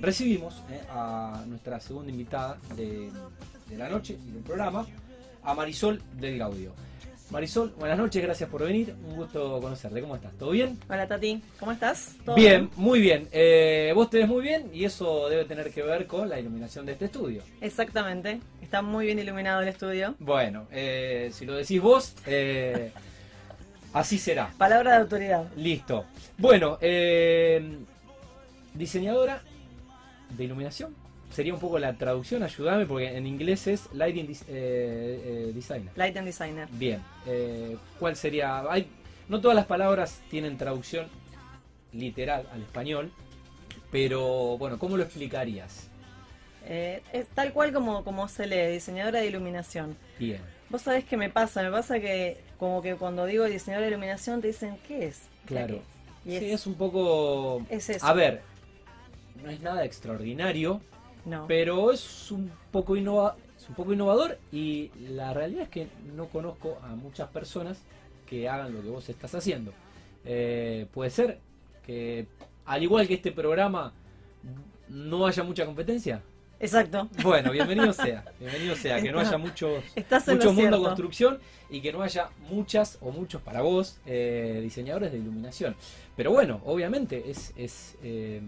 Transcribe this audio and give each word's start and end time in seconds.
recibimos 0.00 0.62
eh, 0.70 0.80
a 0.90 1.44
nuestra 1.46 1.80
segunda 1.80 2.10
invitada 2.10 2.58
de, 2.76 3.10
de 3.68 3.78
la 3.78 3.88
noche 3.88 4.18
y 4.26 4.30
del 4.32 4.42
programa, 4.42 4.86
a 5.42 5.54
Marisol 5.54 6.02
del 6.14 6.38
Gaudio. 6.38 6.72
Marisol, 7.30 7.72
buenas 7.78 7.96
noches, 7.96 8.20
gracias 8.22 8.50
por 8.50 8.64
venir. 8.64 8.92
Un 9.06 9.14
gusto 9.14 9.60
conocerte. 9.60 10.00
¿Cómo 10.00 10.16
estás? 10.16 10.32
¿Todo 10.36 10.50
bien? 10.50 10.76
Hola 10.88 11.06
Tati, 11.06 11.40
¿cómo 11.60 11.70
estás? 11.70 12.16
¿Todo 12.24 12.34
Bien, 12.34 12.68
muy 12.74 13.00
bien. 13.00 13.28
Eh, 13.30 13.92
vos 13.94 14.10
te 14.10 14.18
ves 14.18 14.28
muy 14.28 14.42
bien 14.42 14.68
y 14.74 14.84
eso 14.84 15.28
debe 15.28 15.44
tener 15.44 15.70
que 15.70 15.82
ver 15.82 16.08
con 16.08 16.28
la 16.28 16.40
iluminación 16.40 16.86
de 16.86 16.92
este 16.92 17.04
estudio. 17.04 17.42
Exactamente, 17.60 18.40
está 18.60 18.82
muy 18.82 19.06
bien 19.06 19.20
iluminado 19.20 19.62
el 19.62 19.68
estudio. 19.68 20.16
Bueno, 20.18 20.66
eh, 20.72 21.30
si 21.32 21.46
lo 21.46 21.54
decís 21.54 21.80
vos, 21.80 22.16
eh, 22.26 22.90
así 23.92 24.18
será. 24.18 24.52
Palabra 24.58 24.94
de 24.94 25.02
autoridad. 25.02 25.44
Listo. 25.54 26.06
Bueno, 26.36 26.78
diseñadora 28.74 29.40
de 30.30 30.44
iluminación. 30.44 30.94
Sería 31.30 31.54
un 31.54 31.60
poco 31.60 31.78
la 31.78 31.92
traducción, 31.94 32.42
ayúdame, 32.42 32.86
porque 32.86 33.16
en 33.16 33.26
inglés 33.26 33.66
es 33.68 33.88
Lighting 33.92 34.26
dis- 34.26 34.44
eh, 34.48 35.48
eh, 35.48 35.52
Designer. 35.54 35.92
Light 35.94 36.16
and 36.16 36.26
Designer. 36.26 36.68
Bien, 36.72 37.00
eh, 37.26 37.76
¿cuál 38.00 38.16
sería? 38.16 38.60
Hay, 38.70 38.88
no 39.28 39.40
todas 39.40 39.54
las 39.54 39.66
palabras 39.66 40.20
tienen 40.28 40.58
traducción 40.58 41.06
literal 41.92 42.48
al 42.52 42.62
español, 42.62 43.12
pero 43.92 44.58
bueno, 44.58 44.78
¿cómo 44.78 44.96
lo 44.96 45.04
explicarías? 45.04 45.88
Eh, 46.66 47.00
es 47.12 47.26
tal 47.28 47.52
cual 47.52 47.72
como, 47.72 48.04
como 48.04 48.28
se 48.28 48.46
lee, 48.46 48.72
diseñadora 48.72 49.20
de 49.20 49.26
iluminación. 49.26 49.96
Bien, 50.18 50.40
Vos 50.68 50.82
sabés 50.82 51.04
qué 51.04 51.16
me 51.16 51.30
pasa, 51.30 51.62
me 51.62 51.70
pasa 51.70 51.98
que 51.98 52.38
como 52.58 52.80
que 52.82 52.94
cuando 52.94 53.26
digo 53.26 53.44
diseñadora 53.44 53.86
de 53.86 53.92
iluminación 53.92 54.40
te 54.40 54.48
dicen, 54.48 54.76
¿qué 54.86 55.06
es? 55.06 55.22
claro. 55.46 55.80
¿Qué 56.24 56.36
es? 56.36 56.42
Y 56.42 56.46
Sí, 56.46 56.52
es, 56.52 56.60
es 56.60 56.66
un 56.66 56.74
poco... 56.74 57.62
es 57.70 57.88
eso. 57.90 58.06
A 58.06 58.12
ver, 58.12 58.42
no 59.42 59.50
es 59.50 59.60
nada 59.60 59.84
extraordinario, 59.84 60.80
no. 61.24 61.46
pero 61.46 61.92
es 61.92 62.30
un 62.30 62.50
poco 62.70 62.96
innova- 62.96 63.34
es 63.56 63.68
un 63.68 63.74
poco 63.74 63.92
innovador 63.92 64.38
y 64.52 64.90
la 65.10 65.32
realidad 65.34 65.64
es 65.64 65.68
que 65.68 65.88
no 66.16 66.26
conozco 66.28 66.78
a 66.82 66.88
muchas 66.94 67.28
personas 67.28 67.78
que 68.26 68.48
hagan 68.48 68.72
lo 68.72 68.82
que 68.82 68.88
vos 68.88 69.08
estás 69.08 69.34
haciendo. 69.34 69.72
Eh, 70.24 70.86
puede 70.92 71.10
ser 71.10 71.38
que 71.84 72.26
al 72.66 72.82
igual 72.82 73.06
que 73.08 73.14
este 73.14 73.32
programa 73.32 73.92
no 74.88 75.26
haya 75.26 75.42
mucha 75.42 75.64
competencia. 75.66 76.22
Exacto. 76.58 77.08
Bueno, 77.22 77.52
bienvenido 77.52 77.92
sea, 77.92 78.24
bienvenido 78.38 78.76
sea, 78.76 79.00
que 79.00 79.10
no 79.10 79.18
haya 79.20 79.38
muchos 79.38 79.82
mucho 80.26 80.52
mundo 80.52 80.82
construcción 80.82 81.38
y 81.70 81.80
que 81.80 81.90
no 81.92 82.02
haya 82.02 82.28
muchas 82.50 82.98
o 83.00 83.10
muchos 83.12 83.40
para 83.40 83.62
vos 83.62 83.98
eh, 84.04 84.60
diseñadores 84.62 85.10
de 85.12 85.18
iluminación. 85.18 85.74
Pero 86.16 86.32
bueno, 86.32 86.60
obviamente 86.66 87.30
es, 87.30 87.52
es 87.56 87.96
eh, 88.02 88.42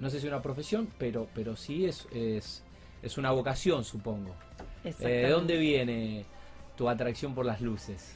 no 0.00 0.10
sé 0.10 0.20
si 0.20 0.26
una 0.28 0.40
profesión, 0.42 0.88
pero, 0.98 1.28
pero 1.34 1.56
sí 1.56 1.86
es, 1.86 2.06
es, 2.12 2.62
es 3.02 3.18
una 3.18 3.30
vocación, 3.32 3.84
supongo. 3.84 4.34
Eh. 4.84 4.94
¿De 4.98 5.28
dónde 5.28 5.56
viene 5.56 6.24
tu 6.76 6.88
atracción 6.88 7.34
por 7.34 7.44
las 7.44 7.60
luces? 7.60 8.14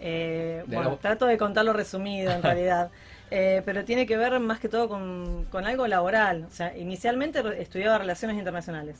Eh, 0.00 0.64
bueno, 0.66 0.90
la- 0.90 0.96
trato 0.96 1.26
de 1.26 1.38
contarlo 1.38 1.72
resumido 1.72 2.32
en 2.32 2.42
realidad, 2.42 2.90
Eh, 3.34 3.62
pero 3.64 3.82
tiene 3.82 4.04
que 4.04 4.18
ver 4.18 4.38
más 4.40 4.60
que 4.60 4.68
todo 4.68 4.88
con, 4.90 5.46
con 5.50 5.64
algo 5.64 5.86
laboral. 5.86 6.44
O 6.44 6.50
sea, 6.50 6.76
inicialmente 6.76 7.40
estudiaba 7.62 7.96
relaciones 7.96 8.36
internacionales, 8.36 8.98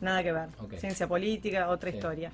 nada 0.00 0.22
que 0.22 0.30
ver. 0.32 0.48
Ciencia 0.78 1.08
política, 1.08 1.68
otra 1.68 1.90
historia. 1.90 2.30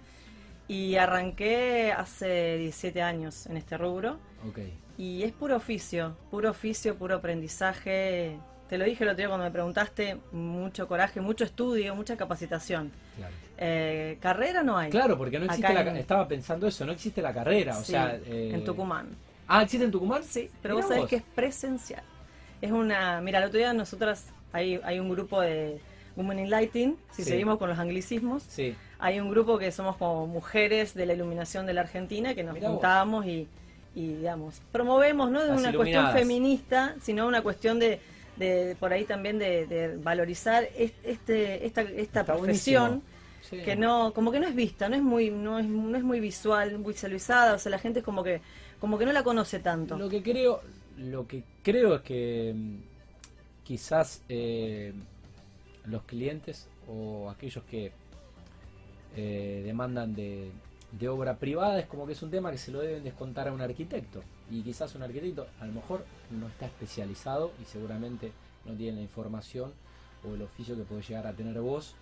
Y 0.68 0.96
arranqué 0.96 1.92
hace 1.96 2.58
17 2.58 3.00
años 3.00 3.46
en 3.46 3.56
este 3.56 3.78
rubro 3.78 4.18
y 4.98 5.22
es 5.22 5.32
puro 5.32 5.56
oficio, 5.56 6.14
puro 6.30 6.50
oficio, 6.50 6.94
puro 6.96 7.14
aprendizaje. 7.16 8.36
Te 8.70 8.78
lo 8.78 8.84
dije 8.86 9.02
el 9.04 9.10
otro 9.10 9.18
día 9.18 9.28
cuando 9.28 9.44
me 9.44 9.50
preguntaste, 9.50 10.16
mucho 10.32 10.86
coraje, 10.88 11.20
mucho 11.20 11.44
estudio, 11.44 11.94
mucha 11.94 12.16
capacitación. 12.16 12.90
claro. 13.16 13.34
Eh, 13.58 14.16
carrera 14.22 14.62
no 14.62 14.78
hay. 14.78 14.88
Claro, 14.90 15.18
porque 15.18 15.38
no 15.38 15.44
existe 15.44 15.66
Acá 15.66 15.82
la, 15.84 15.90
en- 15.90 15.96
estaba 15.98 16.26
pensando 16.26 16.66
eso, 16.66 16.86
no 16.86 16.92
existe 16.92 17.20
la 17.20 17.34
carrera, 17.34 17.76
o 17.78 17.82
sea, 17.84 18.14
eh, 18.24 18.52
en 18.54 18.64
Tucumán. 18.64 19.08
Ah, 19.46 19.62
¿existe 19.62 19.84
en 19.84 19.90
Tucumán? 19.90 20.22
Sí, 20.24 20.48
pero 20.62 20.76
Mirá 20.76 20.82
vos 20.86 20.88
sabés 20.88 21.00
vos. 21.02 21.10
que 21.10 21.16
es 21.16 21.22
presencial. 21.34 22.02
Es 22.62 22.70
una. 22.70 23.20
Mira, 23.20 23.40
el 23.40 23.44
otro 23.46 23.58
día 23.58 23.72
nosotras. 23.74 24.26
Hay, 24.52 24.80
hay 24.82 24.98
un 24.98 25.10
grupo 25.10 25.40
de 25.42 25.78
Women 26.16 26.38
in 26.40 26.50
Lighting, 26.50 26.96
si 27.12 27.22
Sí. 27.24 27.30
seguimos 27.30 27.58
con 27.58 27.68
los 27.68 27.78
anglicismos. 27.78 28.42
Sí, 28.48 28.74
Hay 28.98 29.20
un 29.20 29.30
grupo 29.30 29.58
que 29.58 29.70
somos 29.72 29.96
como 29.96 30.26
mujeres 30.26 30.94
de 30.94 31.04
la 31.06 31.12
iluminación 31.14 31.66
de 31.66 31.74
la 31.74 31.82
Argentina 31.82 32.34
que 32.34 32.42
nos 32.44 32.54
Mirá 32.54 32.68
juntábamos 32.68 33.26
y, 33.26 33.46
y, 33.94 34.14
digamos, 34.14 34.60
promovemos 34.72 35.30
no 35.30 35.40
de 35.42 35.48
Las 35.48 35.58
una 35.60 35.70
iluminadas. 35.70 36.12
cuestión 36.12 36.28
feminista, 36.28 36.94
sino 37.02 37.26
una 37.26 37.42
cuestión 37.42 37.78
de, 37.78 38.00
de 38.40 38.76
por 38.80 38.92
ahí 38.92 39.04
también 39.04 39.38
de, 39.38 39.66
de 39.66 39.96
valorizar 39.96 40.68
es- 40.76 40.92
este, 41.04 41.64
esta, 41.66 41.82
esta 41.82 42.24
profesión 42.24 43.02
sí. 43.48 43.58
que 43.66 43.76
no 43.76 44.12
como 44.12 44.32
que 44.32 44.40
no 44.40 44.48
es 44.48 44.54
vista 44.54 44.88
no 44.88 44.96
es 44.96 45.02
muy 45.02 45.30
no 45.30 45.58
es, 45.60 45.66
no 45.66 45.96
es 45.96 46.02
muy 46.02 46.18
visual 46.20 46.78
muy 46.78 46.92
visualizada 46.94 47.54
o 47.54 47.58
sea 47.58 47.70
la 47.70 47.78
gente 47.78 48.00
es 48.00 48.04
como 48.04 48.22
que 48.24 48.40
como 48.80 48.96
que 48.98 49.04
no 49.04 49.12
la 49.12 49.22
conoce 49.22 49.58
tanto. 49.58 49.98
Lo 49.98 50.08
que 50.08 50.22
creo, 50.22 50.62
lo 50.96 51.26
que 51.28 51.44
creo 51.62 51.96
es 51.96 52.00
que 52.00 52.54
mm, 52.56 52.76
quizás 53.62 54.22
eh, 54.28 54.94
los 55.84 56.02
clientes 56.04 56.66
o 56.88 57.28
aquellos 57.30 57.62
que 57.64 57.92
eh, 59.16 59.62
demandan 59.64 60.14
de, 60.14 60.50
de 60.98 61.08
obra 61.08 61.36
privada 61.36 61.78
es 61.80 61.86
como 61.86 62.06
que 62.06 62.12
es 62.12 62.22
un 62.22 62.30
tema 62.30 62.50
que 62.50 62.58
se 62.58 62.70
lo 62.70 62.80
deben 62.80 63.04
descontar 63.04 63.48
a 63.48 63.52
un 63.52 63.60
arquitecto 63.60 64.22
y 64.50 64.62
quizás 64.62 64.94
un 64.94 65.02
arquitecto 65.02 65.46
a 65.60 65.66
lo 65.66 65.72
mejor 65.72 66.04
no 66.30 66.48
está 66.48 66.66
especializado 66.66 67.52
y 67.62 67.64
seguramente 67.64 68.32
no 68.64 68.72
tiene 68.74 68.96
la 68.96 69.02
información 69.02 69.72
o 70.28 70.34
el 70.34 70.42
oficio 70.42 70.76
que 70.76 70.82
puede 70.82 71.02
llegar 71.02 71.26
a 71.26 71.32
tener 71.32 71.60
vos 71.60 71.94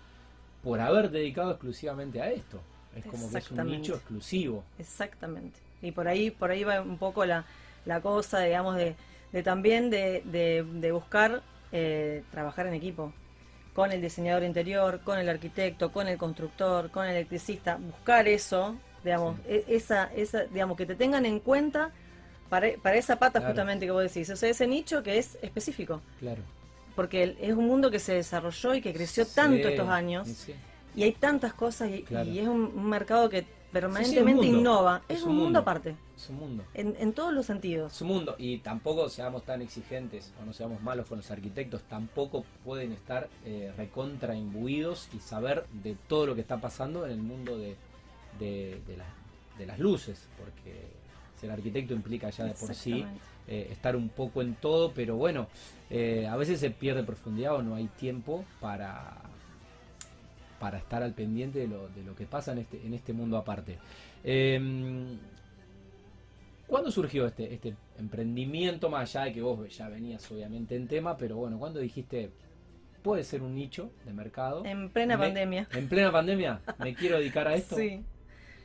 por 0.63 0.79
haber 0.79 1.09
dedicado 1.09 1.51
exclusivamente 1.51 2.21
a 2.21 2.29
esto. 2.31 2.59
Es 2.95 3.05
como 3.05 3.29
que 3.31 3.37
es 3.37 3.51
un 3.51 3.65
nicho 3.67 3.95
exclusivo. 3.95 4.63
Exactamente. 4.77 5.59
Y 5.81 5.91
por 5.91 6.07
ahí, 6.07 6.31
por 6.31 6.51
ahí 6.51 6.63
va 6.63 6.81
un 6.81 6.97
poco 6.97 7.23
la, 7.25 7.45
la 7.85 8.01
cosa, 8.01 8.39
digamos, 8.41 8.75
de, 8.75 8.95
de 9.31 9.43
también 9.43 9.89
de, 9.89 10.21
de- 10.25 10.63
de 10.63 10.91
buscar 10.91 11.41
eh, 11.71 12.23
trabajar 12.31 12.67
en 12.67 12.73
equipo. 12.73 13.13
Con 13.73 13.91
el 13.93 14.01
diseñador 14.01 14.43
interior, 14.43 14.99
con 15.05 15.19
el 15.19 15.29
arquitecto, 15.29 15.91
con 15.91 16.07
el 16.07 16.17
constructor, 16.17 16.89
con 16.89 17.05
el 17.05 17.11
electricista. 17.11 17.77
Buscar 17.77 18.27
eso, 18.27 18.75
digamos, 19.03 19.37
Sí. 19.37 19.41
e- 19.47 19.65
esa, 19.69 20.11
esa, 20.13 20.43
digamos, 20.45 20.75
que 20.75 20.85
te 20.87 20.95
tengan 20.95 21.25
en 21.25 21.39
cuenta 21.39 21.91
para, 22.49 22.69
para 22.81 22.95
esa 22.97 23.17
pata 23.17 23.39
Claro. 23.39 23.53
justamente 23.53 23.85
que 23.85 23.91
vos 23.91 24.03
decís. 24.03 24.29
O 24.29 24.35
sea, 24.35 24.49
ese 24.49 24.67
nicho 24.67 25.03
que 25.03 25.17
es 25.17 25.37
específico. 25.41 26.01
Claro. 26.19 26.41
Porque 26.95 27.37
es 27.39 27.53
un 27.53 27.65
mundo 27.67 27.89
que 27.91 27.99
se 27.99 28.13
desarrolló 28.13 28.73
y 28.75 28.81
que 28.81 28.93
creció 28.93 29.25
tanto 29.25 29.67
estos 29.69 29.87
años. 29.89 30.27
sí. 30.27 30.53
Y 30.95 31.03
hay 31.03 31.11
tantas 31.13 31.53
cosas 31.53 31.91
y, 31.91 32.01
Claro. 32.01 32.27
y 32.29 32.39
es 32.39 32.47
un, 32.47 32.61
un 32.75 32.89
mercado 32.89 33.29
que 33.29 33.45
permanentemente 33.71 34.47
innova. 34.47 35.03
Es 35.07 35.17
Es, 35.17 35.23
un 35.23 35.29
un 35.29 35.35
mundo, 35.35 35.45
mundo. 35.45 35.59
aparte, 35.59 35.95
Es 36.17 36.29
un 36.29 36.35
mundo. 36.37 36.63
en, 36.73 36.95
en 36.99 37.13
todos 37.13 37.31
los 37.31 37.45
sentidos. 37.45 37.93
su 37.93 38.03
mundo 38.05 38.35
y 38.39 38.57
tampoco 38.57 39.07
seamos 39.07 39.43
tan 39.43 39.61
exigentes 39.61 40.33
o 40.41 40.45
no 40.45 40.51
seamos 40.51 40.81
malos 40.81 41.05
con 41.07 41.19
los 41.19 41.29
arquitectos, 41.29 41.83
tampoco 41.83 42.43
pueden 42.65 42.91
estar 42.91 43.29
eh, 43.45 43.71
recontra 43.77 44.35
imbuidos 44.35 45.07
y 45.13 45.19
saber 45.19 45.65
de 45.71 45.95
todo 46.07 46.25
lo 46.25 46.35
que 46.35 46.41
está 46.41 46.57
pasando 46.59 47.05
en 47.05 47.11
el 47.11 47.21
mundo 47.21 47.57
de, 47.59 47.75
de, 48.39 48.81
de 48.87 48.97
la- 48.97 49.13
de 49.59 49.65
las 49.67 49.77
luces, 49.77 50.27
porque 50.39 50.87
ser 51.39 51.51
arquitecto 51.51 51.93
implica 51.93 52.29
ya 52.29 52.45
de 52.45 52.53
por 52.53 52.73
sí 52.75 53.05
eh, 53.47 53.67
estar 53.71 53.95
un 53.95 54.09
poco 54.09 54.41
en 54.41 54.55
todo, 54.55 54.91
pero 54.93 55.15
bueno, 55.15 55.47
eh, 55.89 56.27
a 56.27 56.35
veces 56.35 56.59
se 56.59 56.69
pierde 56.71 57.03
profundidad 57.03 57.55
o 57.55 57.61
no 57.63 57.75
hay 57.75 57.87
tiempo 57.87 58.45
para 58.59 59.17
para 60.59 60.77
estar 60.77 61.01
al 61.01 61.13
pendiente 61.13 61.59
de 61.59 61.67
lo, 61.69 61.87
de 61.87 62.03
lo 62.03 62.13
que 62.15 62.25
pasa 62.25 62.51
en 62.51 62.57
este, 62.59 62.85
en 62.85 62.93
este 62.93 63.13
mundo 63.13 63.37
aparte. 63.37 63.77
Eh, 64.25 64.59
¿Cuándo 66.67 66.91
surgió 66.91 67.25
este, 67.25 67.53
este 67.53 67.75
emprendimiento, 67.97 68.89
más 68.89 69.15
allá 69.15 69.25
de 69.27 69.33
que 69.33 69.41
vos 69.41 69.75
ya 69.75 69.87
venías 69.89 70.29
obviamente 70.31 70.75
en 70.75 70.87
tema, 70.87 71.17
pero 71.17 71.37
bueno, 71.37 71.57
¿cuándo 71.57 71.79
dijiste, 71.79 72.29
puede 73.01 73.23
ser 73.23 73.41
un 73.41 73.55
nicho 73.55 73.89
de 74.05 74.13
mercado? 74.13 74.63
En 74.65 74.89
plena 74.89 75.17
Me- 75.17 75.25
pandemia. 75.27 75.67
¿En 75.73 75.87
plena 75.87 76.11
pandemia? 76.11 76.61
¿Me 76.77 76.93
quiero 76.93 77.17
dedicar 77.17 77.47
a 77.47 77.55
esto? 77.55 77.75
Sí. 77.77 78.03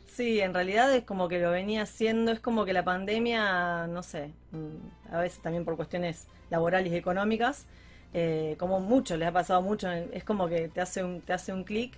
Sí, 0.06 0.40
en 0.40 0.54
realidad 0.54 0.94
es 0.94 1.04
como 1.04 1.28
que 1.28 1.40
lo 1.40 1.50
venía 1.50 1.82
haciendo, 1.82 2.30
es 2.30 2.38
como 2.40 2.64
que 2.64 2.72
la 2.72 2.84
pandemia, 2.84 3.86
no 3.88 4.02
sé, 4.02 4.30
mm, 4.52 5.12
a 5.14 5.20
veces 5.20 5.40
también 5.42 5.64
por 5.64 5.76
cuestiones 5.76 6.26
laborales 6.50 6.92
y 6.92 6.96
económicas, 6.96 7.66
eh, 8.12 8.54
como 8.58 8.78
mucho, 8.80 9.16
les 9.16 9.28
ha 9.28 9.32
pasado 9.32 9.60
mucho, 9.62 9.90
es 9.90 10.22
como 10.22 10.48
que 10.48 10.68
te 10.68 10.80
hace 10.80 11.02
un, 11.02 11.20
te 11.20 11.32
hace 11.32 11.52
un 11.52 11.64
clic 11.64 11.94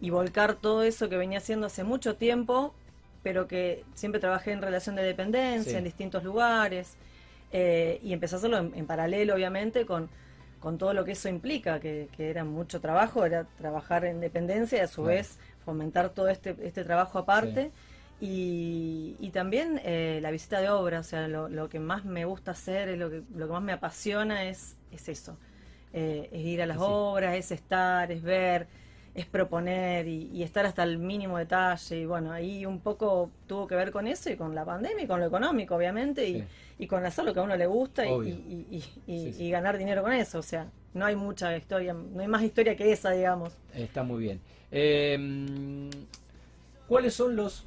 y 0.00 0.10
volcar 0.10 0.56
todo 0.56 0.82
eso 0.82 1.08
que 1.08 1.16
venía 1.16 1.38
haciendo 1.38 1.66
hace 1.66 1.84
mucho 1.84 2.16
tiempo, 2.16 2.74
pero 3.22 3.48
que 3.48 3.84
siempre 3.94 4.20
trabajé 4.20 4.52
en 4.52 4.60
relación 4.60 4.94
de 4.96 5.02
dependencia, 5.02 5.72
Sí. 5.72 5.78
en 5.78 5.84
distintos 5.84 6.22
lugares, 6.22 6.96
eh, 7.52 7.98
y 8.02 8.12
empecé 8.12 8.34
a 8.34 8.38
hacerlo 8.38 8.58
en, 8.58 8.72
en 8.74 8.86
paralelo, 8.86 9.34
obviamente, 9.34 9.86
con, 9.86 10.10
con 10.60 10.76
todo 10.76 10.92
lo 10.92 11.04
que 11.06 11.12
eso 11.12 11.30
implica, 11.30 11.80
que, 11.80 12.08
que 12.14 12.28
era 12.28 12.44
mucho 12.44 12.80
trabajo, 12.80 13.24
era 13.24 13.44
trabajar 13.56 14.04
en 14.04 14.20
dependencia 14.20 14.78
y 14.78 14.80
a 14.82 14.86
su 14.88 15.04
vez 15.04 15.38
fomentar 15.64 16.10
todo 16.10 16.28
este, 16.28 16.56
este 16.62 16.84
trabajo 16.84 17.18
aparte. 17.18 17.70
Y, 18.20 19.16
y 19.18 19.30
también 19.30 19.80
eh, 19.84 20.20
la 20.22 20.30
visita 20.30 20.60
de 20.60 20.70
obra, 20.70 21.00
o 21.00 21.02
sea, 21.02 21.28
lo, 21.28 21.48
lo 21.48 21.68
que 21.68 21.80
más 21.80 22.04
me 22.04 22.24
gusta 22.24 22.52
hacer, 22.52 22.88
es 22.88 22.98
lo 22.98 23.10
que, 23.10 23.22
lo 23.34 23.46
que 23.46 23.52
más 23.52 23.62
me 23.62 23.72
apasiona 23.72 24.44
es, 24.44 24.76
es 24.92 25.08
eso. 25.08 25.36
eh, 25.92 26.28
es 26.32 26.40
ir 26.44 26.62
a 26.62 26.66
las 26.66 26.78
Sí. 26.78 26.82
obras, 26.86 27.34
es 27.36 27.50
estar, 27.52 28.10
es 28.12 28.22
ver, 28.22 28.66
es 29.14 29.26
proponer 29.26 30.08
y, 30.08 30.28
y 30.32 30.42
estar 30.42 30.66
hasta 30.66 30.82
el 30.82 30.98
mínimo 30.98 31.38
detalle. 31.38 32.00
Y 32.00 32.06
bueno, 32.06 32.32
ahí 32.32 32.66
un 32.66 32.80
poco 32.80 33.30
tuvo 33.46 33.66
que 33.68 33.76
ver 33.76 33.90
con 33.92 34.06
eso 34.08 34.30
y 34.30 34.36
con 34.36 34.54
la 34.54 34.64
pandemia 34.64 35.04
y 35.04 35.06
con 35.06 35.20
lo 35.20 35.26
económico, 35.26 35.76
obviamente, 35.76 36.26
y, 36.28 36.40
Sí. 36.40 36.44
y 36.78 36.86
con 36.88 37.04
hacer 37.06 37.24
lo 37.24 37.32
que 37.34 37.40
a 37.40 37.42
uno 37.44 37.56
le 37.56 37.66
gusta 37.66 38.06
y, 38.06 38.84
y 39.06 39.50
ganar 39.50 39.78
dinero 39.78 40.02
con 40.02 40.12
eso. 40.12 40.38
O 40.38 40.42
sea, 40.42 40.66
no 40.94 41.04
hay 41.04 41.16
mucha 41.16 41.56
historia, 41.56 41.92
no 41.92 42.20
hay 42.20 42.28
más 42.28 42.42
historia 42.42 42.76
que 42.76 42.90
esa, 42.92 43.10
digamos. 43.10 43.52
Está 43.74 44.02
muy 44.02 44.22
bien. 44.22 44.40
Eh, 44.70 45.90
¿Cuáles 46.88 47.14
son 47.14 47.36
los... 47.36 47.64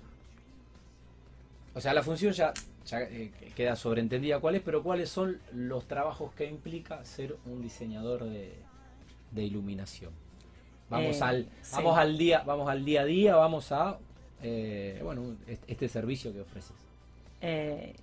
O 1.75 1.81
sea, 1.81 1.93
la 1.93 2.01
función 2.01 2.33
ya, 2.33 2.53
ya, 2.85 3.01
eh, 3.01 3.31
queda 3.55 3.75
sobreentendida 3.75 4.39
cuál 4.39 4.55
es, 4.55 4.61
pero 4.61 4.81
¿cuáles 4.81 5.09
son 5.09 5.39
los 5.53 5.87
trabajos 5.87 6.33
que 6.33 6.45
implica 6.45 7.03
ser 7.05 7.35
un 7.45 7.61
diseñador 7.61 8.23
de, 8.23 8.55
de 9.31 9.43
iluminación? 9.43 10.11
Vamos 10.89 11.17
Eh, 11.17 11.23
al 11.23 11.47
sí. 11.61 11.75
vamos 11.75 11.97
al 11.97 12.17
día 12.17 12.43
vamos 12.45 12.69
al 12.69 12.85
día 12.85 13.01
a 13.01 13.05
día, 13.05 13.35
vamos 13.35 13.71
a 13.73 13.99
bueno 15.03 15.35
este, 15.67 15.87
servicio 15.89 16.33
que 16.33 16.41
ofreces. 16.41 16.75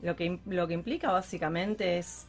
Lo, 0.03 0.15
que, 0.15 0.39
lo 0.47 0.69
que 0.69 0.75
implica 0.75 1.11
básicamente 1.11 1.99
es, 1.99 2.27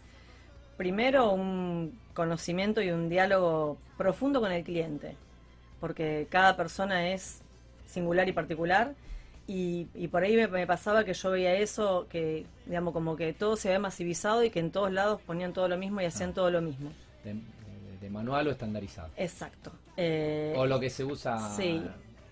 primero, 0.78 1.32
un 1.32 1.94
conocimiento 2.16 2.82
y 2.82 2.90
un 2.90 3.10
diálogo 3.10 3.78
profundo 3.98 4.40
con 4.42 4.52
el 4.52 4.64
cliente, 4.64 5.16
porque 5.80 6.26
cada 6.32 6.58
persona 6.58 7.10
es 7.12 7.42
singular 7.86 8.28
y 8.28 8.32
particular, 8.32 8.94
y, 9.48 9.86
y 9.94 10.08
por 10.08 10.24
ahí 10.24 10.36
me, 10.36 10.48
me 10.48 10.66
pasaba 10.66 11.04
que 11.04 11.14
yo 11.14 11.30
veía 11.30 11.54
eso, 11.54 12.08
que 12.10 12.48
digamos 12.66 12.94
como 12.94 13.16
que 13.16 13.32
todo 13.34 13.56
se 13.56 13.68
había 13.68 13.80
masivizado 13.80 14.44
y 14.44 14.50
que 14.50 14.60
en 14.60 14.72
todos 14.72 14.92
lados 14.92 15.22
ponían 15.22 15.54
todo 15.54 15.68
lo 15.68 15.78
mismo 15.78 16.02
y 16.02 16.06
hacían 16.06 16.32
Ah. 16.32 16.34
todo 16.34 16.50
lo 16.50 16.62
mismo. 16.62 16.90
De, 17.24 17.34
de- 17.34 17.40
de 18.02 18.10
manual 18.10 18.48
o 18.48 18.52
estandarizado. 18.52 19.10
Exacto. 19.18 19.72
Eh, 19.98 20.54
o 20.58 20.66
lo 20.66 20.80
que 20.80 20.90
se 20.90 21.04
usa 21.04 21.38
sí, 21.56 21.82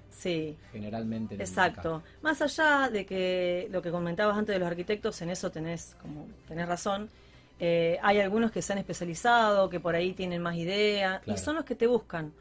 sí. 0.10 0.58
generalmente 0.72 1.36
en 1.36 1.42
Exacto. 1.42 2.02
Más 2.24 2.42
allá 2.42 2.90
de 2.92 3.06
que 3.06 3.68
lo 3.72 3.82
que 3.82 3.92
comentabas 3.92 4.36
antes 4.38 4.54
de 4.56 4.60
los 4.60 4.68
arquitectos, 4.68 5.22
en 5.22 5.30
eso 5.30 5.52
tenés 5.52 5.96
como 6.02 6.26
tenés 6.48 6.68
razón. 6.68 7.10
Eh, 7.60 7.98
hay 8.02 8.20
algunos 8.20 8.52
que 8.52 8.62
se 8.62 8.74
han 8.74 8.80
especializado, 8.80 9.70
que 9.70 9.80
por 9.80 9.96
ahí 9.96 10.14
tienen 10.14 10.42
más 10.42 10.56
idea 10.56 11.22
Claro. 11.24 11.40
y 11.40 11.42
son 11.42 11.56
los 11.56 11.66
que 11.66 11.76
te 11.76 11.88
buscan 11.88 12.34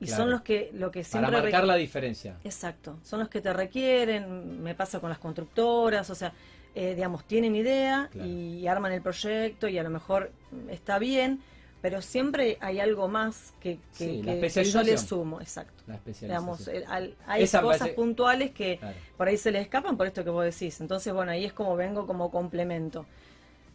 y 0.00 0.06
Claro. 0.06 0.22
son 0.22 0.30
los 0.30 0.42
que 0.42 0.70
lo 0.74 0.90
que 0.90 1.00
Para 1.00 1.08
siempre 1.10 1.42
marcar 1.42 1.64
requ- 1.64 1.66
la 1.66 1.74
diferencia. 1.76 2.36
Exacto, 2.44 2.98
son 3.02 3.18
los 3.20 3.28
que 3.28 3.40
te 3.40 3.52
requieren. 3.52 4.62
Me 4.62 4.74
pasa 4.74 5.00
con 5.00 5.08
las 5.10 5.18
constructoras, 5.18 6.08
o 6.10 6.14
sea, 6.14 6.32
eh, 6.74 6.94
digamos 6.94 7.24
tienen 7.24 7.56
idea 7.56 8.08
Claro. 8.12 8.28
y 8.28 8.66
arman 8.68 8.92
el 8.92 9.02
proyecto 9.02 9.66
y 9.68 9.78
a 9.78 9.82
lo 9.82 9.90
mejor 9.90 10.30
está 10.68 10.98
bien, 11.00 11.40
pero 11.80 12.02
siempre 12.02 12.58
hay 12.60 12.78
algo 12.78 13.08
más 13.08 13.54
que, 13.60 13.76
que, 13.96 14.04
Sí, 14.04 14.22
que- 14.24 14.50
que 14.52 14.64
yo 14.64 14.82
le 14.82 14.98
sumo. 14.98 15.40
Exacto. 15.40 15.82
La 15.86 15.98
Digamos, 16.20 16.68
el- 16.68 16.84
al- 16.86 17.14
hay 17.26 17.42
Esa 17.44 17.62
cosas 17.62 17.78
parece- 17.80 17.96
puntuales 17.96 18.50
que 18.52 18.76
Claro. 18.78 18.96
por 19.16 19.26
ahí 19.28 19.36
se 19.36 19.50
le 19.50 19.60
escapan 19.60 19.96
por 19.96 20.06
esto 20.06 20.22
que 20.22 20.30
vos 20.30 20.44
decís. 20.44 20.80
Entonces, 20.80 21.12
bueno, 21.12 21.32
ahí 21.32 21.44
es 21.44 21.52
como 21.52 21.74
vengo 21.74 22.06
como 22.06 22.30
complemento. 22.30 23.06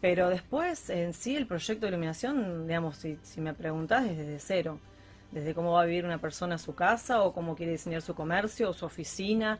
Pero 0.03 0.27
después, 0.27 0.89
en 0.89 1.13
sí, 1.13 1.33
el 1.37 1.47
proyecto 1.47 1.85
de 1.85 1.91
iluminación, 1.91 2.67
digamos, 2.67 2.97
si, 2.97 3.17
si 3.23 3.39
me 3.39 3.53
preguntás, 3.53 4.05
es 4.05 4.17
desde 4.17 4.37
cero. 4.37 4.77
Desde 5.31 5.53
cómo 5.53 5.71
va 5.71 5.83
a 5.83 5.85
vivir 5.85 6.03
una 6.03 6.17
persona 6.17 6.57
su 6.57 6.75
casa, 6.75 7.21
o 7.21 7.31
cómo 7.31 7.55
quiere 7.55 7.71
diseñar 7.71 8.01
su 8.01 8.13
comercio, 8.13 8.69
o 8.71 8.73
su 8.73 8.83
oficina. 8.85 9.59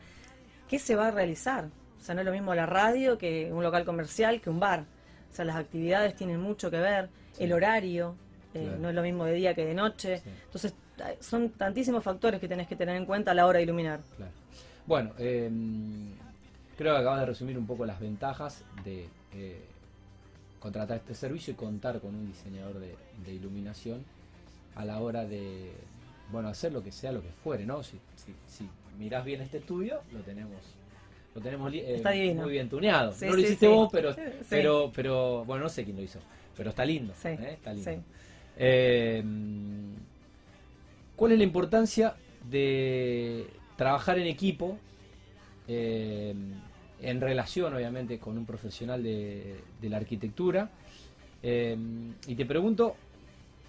¿Qué 0.68 0.78
se 0.78 0.96
va 0.96 1.06
a 1.06 1.10
realizar? 1.12 1.70
O 1.98 2.04
sea, 2.04 2.14
no 2.14 2.20
es 2.20 2.26
lo 2.26 2.32
mismo 2.32 2.54
la 2.54 2.66
radio 2.66 3.16
que 3.16 3.50
un 3.50 3.62
local 3.62 3.86
comercial, 3.86 4.42
que 4.42 4.50
un 4.50 4.60
bar. 4.60 4.84
O 5.32 5.34
sea, 5.34 5.46
las 5.46 5.56
actividades 5.56 6.14
tienen 6.14 6.38
mucho 6.40 6.70
que 6.70 6.76
ver. 6.76 7.08
Sí. 7.32 7.44
El 7.44 7.54
horario, 7.54 8.14
eh, 8.52 8.64
Claro. 8.64 8.78
no 8.80 8.88
es 8.90 8.94
lo 8.94 9.00
mismo 9.02 9.24
de 9.24 9.32
día 9.32 9.54
que 9.54 9.64
de 9.64 9.72
noche. 9.72 10.18
Sí. 10.18 10.28
Entonces, 10.44 10.74
son 11.20 11.48
tantísimos 11.52 12.04
factores 12.04 12.38
que 12.38 12.48
tenés 12.48 12.68
que 12.68 12.76
tener 12.76 12.96
en 12.96 13.06
cuenta 13.06 13.30
a 13.30 13.34
la 13.34 13.46
hora 13.46 13.56
de 13.56 13.62
iluminar. 13.62 14.00
Claro. 14.18 14.32
Bueno, 14.84 15.12
eh, 15.18 15.50
creo 16.76 16.92
que 16.96 17.00
acabas 17.00 17.20
de 17.20 17.26
resumir 17.26 17.56
un 17.56 17.66
poco 17.66 17.86
las 17.86 17.98
ventajas 17.98 18.62
de 18.84 19.08
eh, 19.32 19.70
contratar 20.64 20.96
este 20.96 21.14
servicio 21.14 21.52
y 21.52 21.56
contar 21.56 22.00
con 22.00 22.14
un 22.14 22.26
diseñador 22.26 22.78
de, 22.78 22.94
de 23.22 23.34
iluminación 23.34 24.02
a 24.74 24.86
la 24.86 24.98
hora 24.98 25.26
de 25.26 25.72
bueno 26.32 26.48
hacer 26.48 26.72
lo 26.72 26.82
que 26.82 26.90
sea 26.90 27.12
lo 27.12 27.20
que 27.20 27.28
fuere, 27.28 27.66
¿no? 27.66 27.82
Si, 27.82 27.98
si, 28.16 28.32
si 28.46 28.66
mirás 28.98 29.26
bien 29.26 29.42
este 29.42 29.58
estudio, 29.58 30.00
lo 30.10 30.20
tenemos 30.20 30.56
lo 31.34 31.42
tenemos 31.42 31.70
eh, 31.74 31.96
Está 31.96 32.12
muy 32.12 32.50
bien 32.52 32.70
tuneado. 32.70 33.12
Sí, 33.12 33.26
no 33.26 33.32
lo 33.32 33.36
sí, 33.36 33.44
hiciste 33.44 33.66
sí. 33.66 33.72
vos, 33.72 33.90
pero 33.92 34.16
pero 34.48 34.90
pero 34.94 35.44
bueno, 35.44 35.64
no 35.64 35.68
sé 35.68 35.84
quién 35.84 35.98
lo 35.98 36.02
hizo, 36.02 36.18
pero 36.56 36.70
está 36.70 36.86
lindo, 36.86 37.12
¿eh? 37.24 37.50
está 37.52 37.74
lindo. 37.74 37.90
sí. 37.90 37.98
Eh, 38.56 39.22
¿Cuál 41.14 41.32
es 41.32 41.38
la 41.38 41.44
importancia 41.44 42.14
de 42.48 43.48
trabajar 43.76 44.18
en 44.18 44.28
equipo 44.28 44.78
eh, 45.68 46.34
en 47.00 47.20
relación, 47.20 47.74
obviamente, 47.74 48.18
con 48.18 48.38
un 48.38 48.46
profesional 48.46 49.02
de, 49.02 49.56
de 49.80 49.88
la 49.88 49.98
arquitectura? 49.98 50.70
Eh, 51.42 51.76
y 52.26 52.34
te 52.34 52.46
pregunto, 52.46 52.96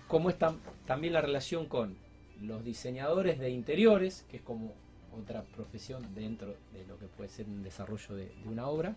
¿cómo 0.08 0.30
es 0.30 0.40
tam- 0.40 0.58
también 0.86 1.14
la 1.14 1.22
relación 1.22 1.66
con 1.68 1.96
los 2.42 2.64
diseñadores 2.64 3.40
de 3.40 3.50
interiores, 3.50 4.26
que 4.30 4.38
es 4.38 4.44
como 4.44 4.74
otra 5.18 5.44
profesión 5.56 6.04
dentro 6.14 6.56
de 6.74 6.86
lo 6.88 6.98
que 7.00 7.06
puede 7.08 7.30
ser 7.30 7.46
un 7.48 7.64
desarrollo 7.64 8.16
de, 8.16 8.26
de 8.26 8.50
una 8.50 8.68
obra? 8.68 8.96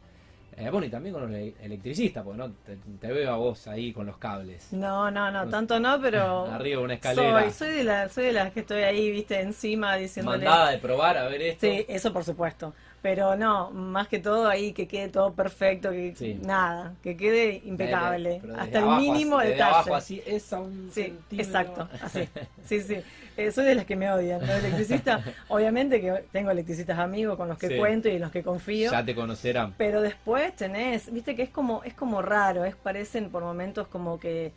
Eh, 0.57 0.71
bueno, 0.71 0.87
y 0.87 0.91
también 0.91 1.13
con 1.13 1.23
los 1.23 1.31
ele- 1.31 1.55
electricistas, 1.63 2.25
porque 2.25 2.39
¿no? 2.39 2.51
te, 2.67 2.77
te 3.01 3.13
veo 3.13 3.33
a 3.33 3.37
vos 3.37 3.69
ahí 3.69 3.93
con 3.93 4.07
los 4.07 4.17
cables. 4.17 4.73
No, 4.73 5.11
no, 5.11 5.31
no, 5.31 5.47
tanto 5.49 5.79
no, 5.79 6.01
pero 6.01 6.47
Arriba 6.51 6.79
de 6.81 6.85
una 6.85 6.95
escalera. 6.95 7.43
soy, 7.43 7.53
soy 7.53 7.77
de 7.79 7.85
la, 7.85 8.09
soy 8.09 8.25
de 8.27 8.33
las 8.33 8.53
que 8.53 8.61
estoy 8.61 8.83
ahí, 8.83 9.11
viste, 9.11 9.41
encima 9.41 9.95
diciéndole. 9.97 10.45
Mandada 10.45 10.71
de 10.71 10.79
probar 10.79 11.17
a 11.17 11.29
ver 11.29 11.43
esto. 11.43 11.67
Sí, 11.67 11.85
eso 11.89 12.13
por 12.13 12.25
supuesto. 12.25 12.75
Pero 13.11 13.37
no, 13.37 13.71
más 13.71 14.07
que 14.07 14.19
todo 14.19 14.47
ahí 14.51 14.75
que 14.75 14.87
quede 14.87 15.09
todo 15.09 15.33
perfecto, 15.33 15.91
que 15.93 16.15
Sí. 16.15 16.39
nada, 16.45 16.93
que 17.03 17.17
quede 17.17 17.63
impecable, 17.65 18.41
desde 18.43 18.61
hasta 18.61 18.79
el 18.81 18.85
mínimo 19.01 19.39
así- 19.39 19.49
detalle. 19.49 19.71
abajo 19.71 19.95
así, 19.95 20.23
es 20.27 20.53
a 20.53 20.61
un 20.61 20.91
Sí, 20.93 21.05
centímetro. 21.05 21.39
exacto, 21.39 21.89
así. 22.03 22.29
Sí, 22.67 22.83
sí. 22.83 22.97
Eh, 23.39 23.51
soy 23.51 23.65
de 23.65 23.77
las 23.77 23.87
que 23.87 23.97
me 23.97 24.11
odian. 24.13 24.41
Los 24.43 24.51
electricistas, 24.63 25.25
obviamente 25.49 26.03
que 26.03 26.23
tengo 26.33 26.51
electricistas 26.51 26.99
amigos 26.99 27.39
con 27.39 27.49
los 27.49 27.57
que 27.57 27.69
Sí. 27.69 27.77
cuento 27.79 28.11
y 28.11 28.17
en 28.17 28.21
los 28.21 28.31
que 28.31 28.43
confío. 28.43 28.91
Ya 28.91 29.03
te 29.03 29.15
conocerán. 29.15 29.73
Pero 29.79 30.03
después 30.03 30.55
tenés, 30.55 31.11
viste 31.11 31.35
que 31.35 31.45
es 31.45 31.49
como, 31.51 31.83
es 31.85 31.95
como 31.95 32.21
raro, 32.21 32.67
es 32.67 32.77
parecen 32.77 33.31
por 33.31 33.43
momentos 33.43 33.89
como 33.89 34.21
que, 34.21 34.53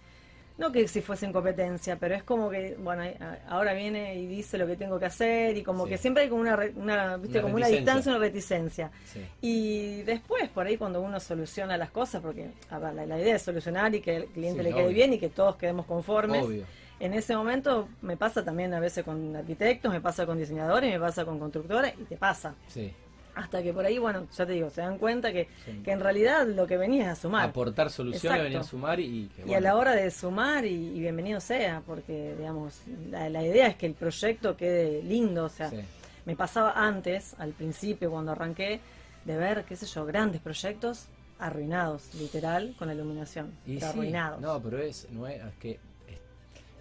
no 0.61 0.71
que 0.71 0.87
si 0.87 1.01
fuesen 1.01 1.33
competencia, 1.33 1.97
pero 1.97 2.15
es 2.15 2.23
como 2.23 2.49
que, 2.49 2.77
bueno, 2.79 3.03
a- 3.03 3.37
ahora 3.49 3.73
viene 3.73 4.15
y 4.15 4.27
dice 4.27 4.57
lo 4.57 4.65
que 4.67 4.75
tengo 4.77 4.97
que 4.99 5.05
hacer 5.07 5.57
y 5.57 5.63
como 5.63 5.83
Sí. 5.85 5.89
que 5.89 5.97
siempre 5.97 6.23
hay 6.23 6.29
como 6.29 6.41
una, 6.41 6.57
una 6.75 7.17
viste, 7.17 7.39
Una 7.39 7.41
como 7.43 7.55
una 7.55 7.67
distancia, 7.67 8.11
una 8.11 8.19
reticencia. 8.19 8.91
Sí. 9.11 9.19
Y 9.41 10.01
después, 10.03 10.47
por 10.49 10.65
ahí 10.67 10.77
cuando 10.77 11.01
uno 11.01 11.19
soluciona 11.19 11.75
las 11.77 11.89
cosas, 11.91 12.21
porque 12.21 12.51
a 12.69 12.79
ver, 12.79 12.93
la, 12.93 13.05
la 13.05 13.19
idea 13.19 13.35
es 13.35 13.41
solucionar 13.41 13.93
y 13.95 13.99
que 14.01 14.15
el 14.15 14.25
cliente 14.27 14.59
Sí, 14.59 14.63
le 14.69 14.73
quede 14.73 14.83
obvio. 14.85 14.95
bien 14.95 15.13
y 15.13 15.19
que 15.19 15.29
todos 15.29 15.55
quedemos 15.57 15.85
conformes. 15.85 16.43
Obvio. 16.45 16.63
En 16.99 17.13
ese 17.15 17.35
momento 17.35 17.89
me 18.03 18.15
pasa 18.15 18.45
también 18.45 18.73
a 18.75 18.79
veces 18.79 19.03
con 19.03 19.35
arquitectos, 19.35 19.91
me 19.91 19.99
pasa 20.01 20.27
con 20.27 20.37
diseñadores, 20.37 20.91
me 20.91 20.99
pasa 20.99 21.25
con 21.25 21.39
constructores 21.39 21.93
y 21.99 22.03
te 22.03 22.15
pasa. 22.15 22.53
Sí. 22.67 22.93
Hasta 23.35 23.63
que 23.63 23.73
por 23.73 23.85
ahí, 23.85 23.97
bueno, 23.97 24.27
ya 24.35 24.45
te 24.45 24.51
digo, 24.53 24.69
se 24.69 24.81
dan 24.81 24.97
cuenta 24.97 25.31
que, 25.31 25.47
Sí. 25.65 25.81
que 25.83 25.91
en 25.91 25.99
realidad 25.99 26.45
lo 26.47 26.67
que 26.67 26.77
venía 26.77 27.03
es 27.03 27.09
a 27.09 27.15
sumar. 27.15 27.49
Aportar 27.49 27.89
soluciones, 27.89 28.43
venir 28.43 28.57
a 28.57 28.63
sumar 28.63 28.99
y 28.99 29.29
que, 29.35 29.47
Y 29.49 29.53
a 29.53 29.61
la 29.61 29.75
hora 29.75 29.91
de 29.93 30.11
sumar, 30.11 30.65
y, 30.65 30.73
y 30.95 30.99
bienvenido 30.99 31.39
sea, 31.39 31.81
porque, 31.85 32.35
digamos, 32.37 32.81
la, 33.09 33.29
la 33.29 33.43
idea 33.45 33.67
es 33.67 33.75
que 33.75 33.85
el 33.85 33.93
proyecto 33.93 34.57
quede 34.57 35.01
lindo. 35.03 35.45
O 35.45 35.49
sea, 35.49 35.69
sí. 35.69 35.77
me 36.25 36.35
pasaba 36.35 36.73
antes, 36.75 37.33
al 37.39 37.51
principio, 37.53 38.11
cuando 38.11 38.31
arranqué, 38.33 38.79
de 39.25 39.37
ver, 39.37 39.63
qué 39.65 39.75
sé 39.75 39.85
yo, 39.85 40.05
grandes 40.05 40.41
proyectos 40.41 41.05
arruinados, 41.39 42.13
literal, 42.15 42.75
con 42.77 42.87
la 42.87 42.93
iluminación. 42.93 43.51
Y 43.65 43.75
pero 43.75 43.79
sí, 43.79 43.85
arruinados. 43.93 44.41
No, 44.41 44.61
pero 44.61 44.79
es, 44.79 45.07
no 45.11 45.27
es, 45.27 45.41
es 45.41 45.53
que 45.59 45.71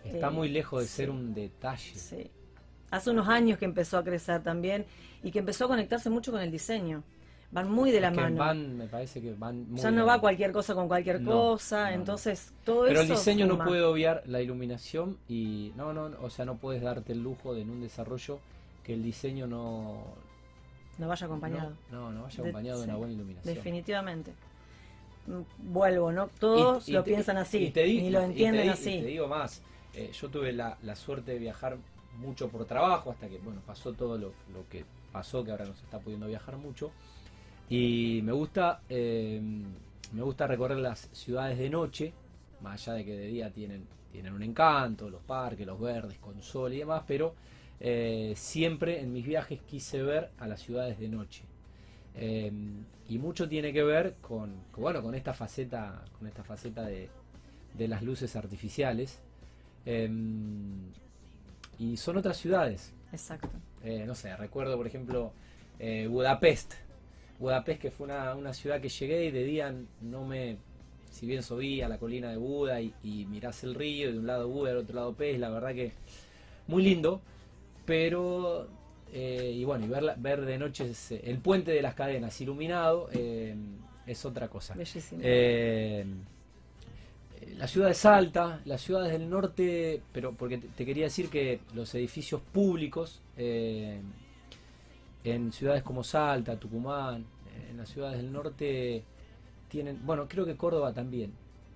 es- 0.04 0.12
está 0.14 0.28
Eh, 0.28 0.30
muy 0.30 0.48
lejos 0.48 0.82
de 0.82 0.88
ser 0.88 1.10
un 1.10 1.32
detalle. 1.32 1.94
Sí. 1.94 2.30
Hace 2.90 3.10
unos 3.10 3.28
años 3.28 3.58
que 3.58 3.64
empezó 3.64 3.98
a 3.98 4.04
crecer 4.04 4.42
también 4.42 4.84
y 5.22 5.30
que 5.30 5.38
empezó 5.38 5.66
a 5.66 5.68
conectarse 5.68 6.10
mucho 6.10 6.32
con 6.32 6.40
el 6.40 6.50
diseño. 6.50 7.02
Van 7.52 7.70
muy 7.70 7.90
de 7.90 8.00
la 8.00 8.08
Es 8.08 8.14
que 8.14 8.20
mano. 8.20 8.36
van, 8.38 8.76
me 8.78 8.86
parece 8.86 9.20
que 9.20 9.32
van 9.34 9.68
muy 9.70 9.80
ya 9.80 9.90
no 9.90 10.06
va 10.06 10.20
cualquier 10.20 10.52
cosa 10.52 10.72
con 10.74 10.86
cualquier 10.86 11.20
No, 11.20 11.30
cosa, 11.32 11.88
no, 11.90 11.96
entonces 11.96 12.52
todo 12.64 12.84
Pero 12.86 13.00
el 13.00 13.06
eso. 13.06 13.14
diseño 13.14 13.46
no 13.46 13.58
puede 13.64 13.82
obviar 13.82 14.22
la 14.26 14.40
iluminación 14.40 15.18
y 15.28 15.72
no, 15.76 15.92
no, 15.92 16.10
o 16.20 16.30
sea, 16.30 16.44
no 16.44 16.56
puedes 16.58 16.80
darte 16.82 17.12
el 17.12 17.22
lujo 17.22 17.52
de 17.54 17.62
en 17.62 17.70
un 17.70 17.80
desarrollo 17.80 18.38
que 18.84 18.94
el 18.94 19.02
diseño 19.02 19.48
no 19.48 20.04
No 20.98 21.08
vaya 21.08 21.26
acompañado. 21.26 21.72
No, 21.90 22.02
no, 22.10 22.12
no 22.12 22.22
vaya 22.22 22.40
acompañado 22.40 22.78
de, 22.80 22.84
una 22.84 22.96
buena 22.96 23.14
iluminación. 23.14 23.54
Definitivamente. 23.54 24.32
Mm, 25.26 25.72
Vuelvo, 25.72 26.12
¿no? 26.12 26.28
Todos 26.38 26.86
Y- 26.88 26.92
y 26.92 26.94
lo 26.94 27.02
te- 27.02 27.10
piensan 27.10 27.36
así, 27.36 27.58
y 27.64 27.70
te 27.70 27.84
ni 27.84 28.10
lo 28.10 28.20
y 28.20 28.22
te 28.22 28.26
entienden 28.26 28.62
di- 28.62 28.68
y 28.68 28.70
así. 28.70 29.00
te 29.00 29.06
digo 29.06 29.26
más, 29.26 29.60
eh, 29.94 30.10
yo 30.12 30.28
tuve 30.28 30.52
la, 30.52 30.78
la 30.84 30.94
suerte 30.94 31.32
de 31.32 31.38
viajar 31.40 31.76
mucho 32.20 32.48
por 32.48 32.64
trabajo 32.64 33.10
hasta 33.10 33.28
que, 33.28 33.38
bueno, 33.38 33.60
pasó 33.66 33.92
todo 33.92 34.18
lo, 34.18 34.32
lo 34.52 34.68
que 34.68 34.84
pasó, 35.12 35.44
que 35.44 35.50
ahora 35.50 35.64
no 35.64 35.74
se 35.74 35.84
está 35.84 35.98
pudiendo 35.98 36.26
viajar 36.26 36.56
mucho. 36.56 36.92
Y 37.68 38.20
me 38.22 38.32
gusta, 38.32 38.82
eh, 38.88 39.40
me 40.12 40.22
gusta 40.22 40.46
recorrer 40.46 40.78
las 40.78 41.08
ciudades 41.12 41.58
de 41.58 41.70
noche, 41.70 42.12
más 42.60 42.86
allá 42.88 42.98
de 42.98 43.04
que 43.04 43.16
de 43.16 43.26
día 43.26 43.50
tienen 43.50 43.86
tienen 44.10 44.32
un 44.32 44.42
encanto, 44.42 45.08
los 45.08 45.22
parques, 45.22 45.66
los 45.66 45.80
verdes, 45.80 46.18
con 46.18 46.40
sol 46.42 46.72
y 46.72 46.78
demás, 46.78 47.04
pero 47.06 47.34
eh, 47.78 48.34
siempre 48.36 49.00
en 49.00 49.12
mis 49.12 49.24
viajes 49.24 49.60
quise 49.62 50.02
ver 50.02 50.30
a 50.38 50.46
las 50.46 50.60
ciudades 50.60 50.98
de 50.98 51.08
noche. 51.08 51.44
Eh, 52.16 52.52
y 53.08 53.18
mucho 53.18 53.48
tiene 53.48 53.72
que 53.72 53.82
ver 53.82 54.16
con, 54.20 54.54
bueno, 54.76 55.02
con 55.02 55.14
esta 55.14 55.32
faceta, 55.32 56.04
con 56.18 56.26
esta 56.26 56.44
faceta 56.44 56.82
de, 56.82 57.08
de 57.74 57.88
las 57.88 58.02
luces 58.02 58.36
artificiales. 58.36 59.20
Y 61.80 61.96
son 61.96 62.16
otras 62.16 62.36
ciudades. 62.36 62.92
Exacto. 63.12 63.48
no 64.06 64.14
sé, 64.14 64.36
recuerdo 64.36 64.76
por 64.76 64.86
ejemplo 64.86 65.32
Budapest. 66.08 66.74
Budapest 67.40 67.80
que 67.80 67.90
fue 67.90 68.06
una, 68.06 68.36
una 68.36 68.52
ciudad 68.52 68.80
que 68.80 68.88
llegué 68.88 69.24
y 69.24 69.30
de 69.32 69.42
día 69.42 69.74
no 70.00 70.24
me 70.24 70.58
si 71.10 71.26
bien 71.26 71.42
subí 71.42 71.82
a 71.82 71.88
la 71.88 71.98
colina 71.98 72.30
de 72.30 72.36
Buda 72.36 72.80
y, 72.80 72.92
mirás 73.28 73.64
el 73.64 73.74
río, 73.74 74.08
y 74.08 74.12
de 74.12 74.18
un 74.18 74.26
lado 74.26 74.48
Buda, 74.48 74.70
del 74.70 74.78
otro 74.78 74.94
lado 74.94 75.14
Pez, 75.14 75.38
la 75.38 75.50
verdad 75.50 75.74
que 75.74 75.92
muy 76.66 76.82
lindo, 76.82 77.20
pero, 77.84 78.68
eh, 79.12 79.52
y 79.54 79.64
bueno, 79.64 79.86
y 79.86 79.88
ver, 79.88 80.14
ver 80.18 80.46
de 80.46 80.58
noche 80.58 80.92
eh, 81.10 81.20
el 81.24 81.38
puente 81.38 81.72
de 81.72 81.82
las 81.82 81.94
cadenas 81.94 82.40
iluminado 82.40 83.08
eh, 83.12 83.54
es 84.06 84.24
otra 84.24 84.48
cosa. 84.48 84.74
Bellísimo. 84.74 85.20
La 87.60 87.68
ciudad 87.68 87.88
de 87.88 87.94
Salta, 87.94 88.60
las 88.64 88.80
ciudades 88.80 89.12
del 89.12 89.28
norte, 89.28 90.02
pero 90.12 90.32
porque 90.32 90.58
te, 90.58 90.86
quería 90.86 91.04
decir 91.04 91.28
que 91.28 91.60
los 91.74 91.94
edificios 91.94 92.40
públicos 92.40 93.20
en 93.36 94.02
ciudades 95.52 95.82
como 95.82 96.02
Salta, 96.02 96.58
Tucumán, 96.58 97.26
en 97.70 97.76
las 97.76 97.90
ciudades 97.90 98.16
del 98.16 98.32
norte 98.32 99.04
tienen, 99.68 100.00
bueno, 100.04 100.26
creo 100.28 100.44
que 100.46 100.56
Córdoba 100.56 100.92
también, 100.92 101.32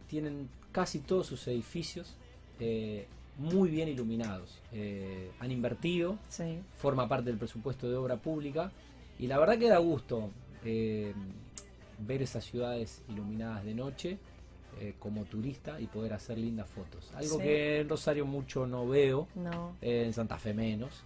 tienen 0.09 0.49
casi 0.73 1.01
todos 1.01 1.27
sus 1.27 1.47
edificios 1.49 2.17
eh, 2.61 3.07
muy 3.39 3.69
bien 3.71 3.89
iluminados. 3.89 4.61
Eh, 4.73 5.31
han 5.39 5.51
invertido, 5.51 6.19
forma 6.77 7.09
parte 7.09 7.31
del 7.31 7.39
presupuesto 7.39 7.89
de 7.89 7.97
obra 7.97 8.17
pública 8.17 8.73
y 9.19 9.27
la 9.27 9.39
verdad 9.39 9.59
que 9.59 9.69
da 9.69 9.79
gusto 9.79 10.31
eh, 10.65 11.13
ver 11.99 12.23
esas 12.23 12.45
ciudades 12.45 13.03
iluminadas 13.09 13.65
de 13.65 13.75
noche 13.75 14.19
como 14.99 15.25
turista 15.25 15.81
y 15.81 15.87
poder 15.87 16.15
hacer 16.15 16.39
lindas 16.39 16.69
fotos. 16.69 17.11
Algo 17.15 17.39
que 17.39 17.81
en 17.81 17.89
Rosario 17.89 18.27
mucho 18.27 18.67
no 18.67 18.89
veo, 18.89 19.29
en 19.81 20.13
Santa 20.13 20.39
Fe 20.39 20.55
menos. 20.55 21.05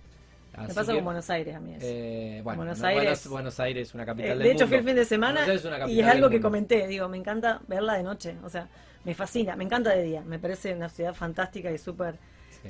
Me 0.56 0.74
pasa 0.74 0.94
con 0.94 1.04
Buenos 1.04 1.30
Aires 1.30 1.54
a 1.54 1.60
mí. 1.60 1.76
Eh, 1.80 2.40
bueno, 2.42 2.58
Buenos, 2.58 2.82
Aires, 2.82 3.28
Buenos 3.28 3.60
Aires 3.60 3.88
es 3.88 3.94
una 3.94 4.04
capital 4.04 4.30
eh, 4.30 4.34
del 4.34 4.42
De 4.42 4.52
hecho, 4.52 4.66
fui 4.66 4.78
el 4.78 4.84
fin 4.84 4.96
de 4.96 5.04
semana 5.04 5.46
y 5.88 6.00
es 6.00 6.06
algo 6.06 6.30
que 6.30 6.40
comenté. 6.40 6.86
Digo, 6.86 7.08
me 7.08 7.16
encanta 7.16 7.60
verla 7.68 7.94
de 7.94 8.02
noche. 8.02 8.36
O 8.42 8.48
sea, 8.48 8.68
me 9.04 9.14
fascina. 9.14 9.56
Me 9.56 9.64
encanta 9.64 9.90
de 9.90 10.02
día. 10.02 10.22
Me 10.22 10.38
parece 10.38 10.74
una 10.74 10.88
ciudad 10.88 11.14
fantástica 11.14 11.70
y 11.70 11.78
súper 11.78 12.16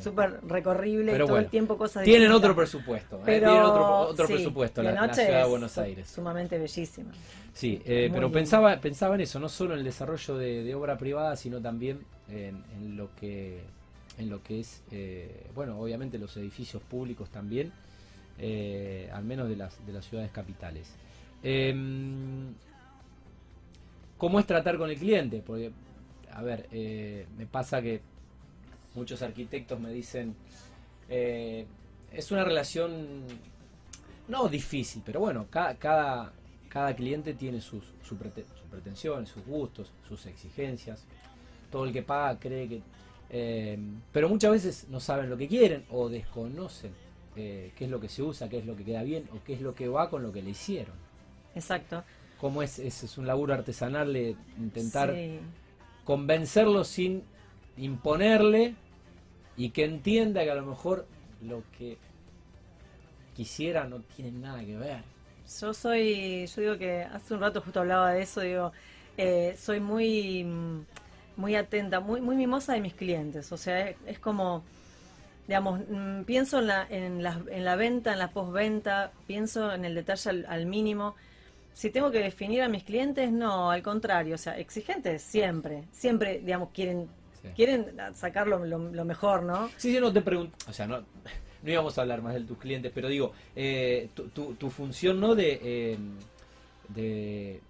súper 0.03 0.41
recorrible 0.47 1.15
y 1.15 1.19
todo 1.19 1.39
el 1.39 1.49
tiempo 1.49 1.77
cosas 1.77 2.05
tienen 2.05 2.31
otro 2.31 2.55
presupuesto 2.55 3.17
¿eh? 3.17 3.23
pero, 3.25 3.49
tienen 3.49 3.63
otro, 3.63 3.99
otro 4.01 4.27
presupuesto 4.27 4.83
la, 4.83 4.93
la, 4.93 5.15
ciudad 5.15 5.43
de 5.43 5.49
Buenos 5.49 5.79
Aires 5.79 6.09
sumamente 6.09 6.59
bellísima 6.59 7.11
sí 7.55 7.81
eh, 7.85 8.11
pero 8.13 8.31
pensaba 8.31 8.79
pensaba 8.81 9.15
en 9.15 9.23
eso 9.23 9.41
no 9.41 9.49
solo 9.49 9.75
en 9.75 9.81
el 9.81 9.85
desarrollo 9.85 10.37
de, 10.37 10.75
obra 10.75 10.99
privada 10.99 11.37
sino 11.37 11.61
también 11.61 12.01
en, 12.29 12.63
en, 12.77 12.97
lo 12.97 13.09
que 13.17 13.63
en 14.19 14.29
lo 14.29 14.43
que 14.43 14.61
es, 14.61 14.83
eh, 14.91 15.47
bueno, 15.55 15.79
obviamente 15.79 16.19
los 16.19 16.37
edificios 16.37 16.83
públicos 16.83 17.31
también, 17.31 17.73
eh, 18.39 19.09
al 19.13 19.25
menos 19.25 19.49
de 19.49 19.57
las, 19.57 19.87
de 19.87 19.93
las 19.93 20.05
ciudades 20.05 20.33
capitales. 20.33 20.93
Em, 21.43 22.53
¿Cómo 24.19 24.41
es 24.41 24.47
tratar 24.47 24.77
con 24.77 24.91
el 24.91 24.99
cliente? 24.99 25.41
Porque, 25.47 25.71
a 26.33 26.43
ver, 26.43 26.69
me 26.73 27.47
pasa 27.47 27.81
que 27.81 28.01
muchos 28.95 29.23
arquitectos 29.23 29.79
me 29.79 29.91
dicen, 29.93 30.35
es 31.09 32.31
una 32.31 32.45
relación, 32.45 33.25
no 34.29 34.49
difícil, 34.49 35.03
pero 35.05 35.21
bueno, 35.21 35.47
cada, 35.51 35.75
cada, 35.77 36.33
cada 36.69 36.95
cliente 36.95 37.35
tiene 37.35 37.61
sus, 37.61 37.85
sus 38.03 38.19
pretensiones, 38.71 39.29
sus 39.29 39.45
gustos, 39.45 39.93
sus 40.07 40.27
exigencias. 40.27 41.05
Todo 41.71 41.85
el 41.85 41.93
que 41.93 42.03
paga 42.03 42.39
cree 42.39 42.69
que 42.69 42.83
eh, 43.31 43.79
pero 44.13 44.29
muchas 44.29 44.53
veces 44.53 44.87
no 44.89 45.01
saben 45.01 45.29
lo 45.29 45.37
que 45.37 45.49
quieren 45.49 45.85
o 45.91 46.09
desconocen 46.09 46.93
eh, 47.37 47.73
qué 47.77 47.85
es 47.85 47.91
lo 47.91 48.01
que 48.01 48.09
se 48.09 48.23
usa, 48.23 48.49
qué 48.49 48.59
es 48.59 48.67
lo 48.67 48.75
que 48.75 48.85
queda 48.85 49.03
bien 49.03 49.29
o 49.33 49.45
qué 49.45 49.53
es 49.55 49.61
lo 49.61 49.75
que 49.75 49.89
va 49.89 50.09
con 50.09 50.23
lo 50.23 50.33
que 50.33 50.43
le 50.43 50.51
hicieron. 50.51 50.95
Exacto. 51.55 52.05
Como 52.41 52.63
es, 52.63 52.79
es, 52.79 53.19
un 53.19 53.27
laburo 53.27 53.53
artesanal 53.53 54.13
de 54.13 54.37
intentar 54.59 55.15
convencerlo 56.05 56.85
sin 56.85 57.25
imponerle 57.79 58.75
y 59.57 59.71
que 59.71 59.85
entienda 59.85 60.45
que 60.45 60.51
a 60.51 60.55
lo 60.55 60.67
mejor 60.67 61.07
lo 61.43 61.63
que 61.79 61.99
quisiera 63.35 63.85
no 63.85 64.01
tiene 64.01 64.33
nada 64.33 64.65
que 64.65 64.77
ver. 64.77 65.03
Yo 65.61 65.73
soy, 65.73 66.47
yo 66.47 66.61
digo 66.61 66.79
que 66.79 67.03
hace 67.03 67.35
un 67.35 67.41
rato 67.41 67.61
justo 67.61 67.81
hablaba 67.81 68.13
de 68.13 68.23
eso, 68.23 68.41
digo, 68.41 68.73
eh, 69.17 69.57
soy 69.59 69.81
muy 69.81 70.45
mm, 70.45 70.81
muy 71.39 71.55
atenta, 71.55 72.01
muy, 72.01 72.21
muy 72.21 72.37
mimosa 72.37 72.75
de 72.75 72.81
mis 72.81 72.95
clientes. 72.95 73.51
O 73.53 73.57
sea, 73.57 73.89
es, 74.07 74.19
como, 74.19 74.65
digamos, 75.47 75.81
mm, 75.89 76.23
pienso 76.25 76.59
en 76.59 76.67
la, 76.67 76.87
en 76.91 77.23
la, 77.23 77.41
en 77.51 77.65
la 77.65 77.77
venta, 77.77 78.13
en 78.13 78.19
la 78.19 78.31
postventa, 78.31 79.13
pienso 79.27 79.73
en 79.73 79.85
el 79.85 79.95
detalle 79.95 80.45
al, 80.47 80.67
mínimo. 80.67 81.15
Si 81.73 81.91
tengo 81.91 82.11
que 82.11 82.19
definir 82.19 82.63
a 82.63 82.69
mis 82.69 82.83
clientes, 82.83 83.31
no, 83.31 83.71
al 83.71 83.83
contrario, 83.83 84.35
o 84.35 84.39
sea, 84.39 84.59
exigentes 84.59 85.23
siempre, 85.23 85.85
siempre, 85.93 86.41
digamos, 86.41 86.71
quieren 86.75 87.09
quieren 87.55 87.97
sacar 88.15 88.47
lo, 88.47 88.59
mejor, 89.05 89.43
¿no? 89.43 89.71
Sí, 89.77 89.93
yo 89.93 90.01
no 90.01 90.13
te 90.13 90.23
pregunto, 90.23 90.57
o 90.69 90.73
sea, 90.73 90.87
no, 90.87 90.99
no 91.63 91.71
íbamos 91.71 91.97
a 91.99 92.03
hablar 92.03 92.23
más 92.23 92.35
de 92.35 92.41
tus 92.41 92.59
clientes, 92.59 92.93
pero 92.95 93.09
digo, 93.09 93.33
eh, 93.57 94.09
tu, 94.15 94.55
tu, 94.55 94.71
función, 94.71 95.21
¿no? 95.21 95.35
De, 95.35 95.61
eh, 95.63 95.99
de 96.89 97.61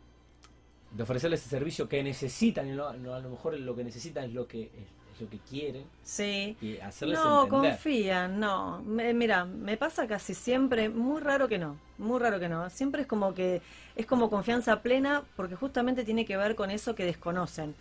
de 0.90 1.02
ofrecerles 1.02 1.40
ese 1.40 1.50
servicio 1.50 1.88
que 1.88 2.02
necesitan 2.02 2.68
y 2.68 2.72
no, 2.72 2.86
a 2.88 3.20
lo 3.20 3.30
mejor 3.30 3.58
lo 3.58 3.76
que 3.76 3.84
necesitan 3.84 4.24
es 4.24 4.32
lo 4.32 4.46
que 4.46 4.62
es, 4.62 5.20
lo 5.20 5.28
que 5.28 5.38
quieren. 5.38 5.84
Sí. 6.04 6.56
Y 6.60 6.78
hacerles 6.78 7.18
no 7.18 7.48
confían 7.48 8.38
no. 8.38 8.80
Mira 8.82 9.44
me 9.44 9.76
pasa 9.76 10.06
casi 10.06 10.32
siempre 10.32 10.88
muy 10.88 11.20
raro 11.20 11.48
que 11.48 11.58
no 11.58 11.76
muy 11.98 12.20
raro 12.20 12.38
que 12.38 12.48
no. 12.48 12.70
Siempre 12.70 13.02
es 13.02 13.08
como 13.08 13.34
que 13.34 13.60
es 13.96 14.06
como 14.06 14.30
confianza 14.30 14.80
plena 14.80 15.24
porque 15.36 15.56
justamente 15.56 16.04
tiene 16.04 16.24
que 16.24 16.36
ver 16.36 16.54
con 16.54 16.70
eso 16.70 16.94
que 16.94 17.04
desconocen. 17.04 17.74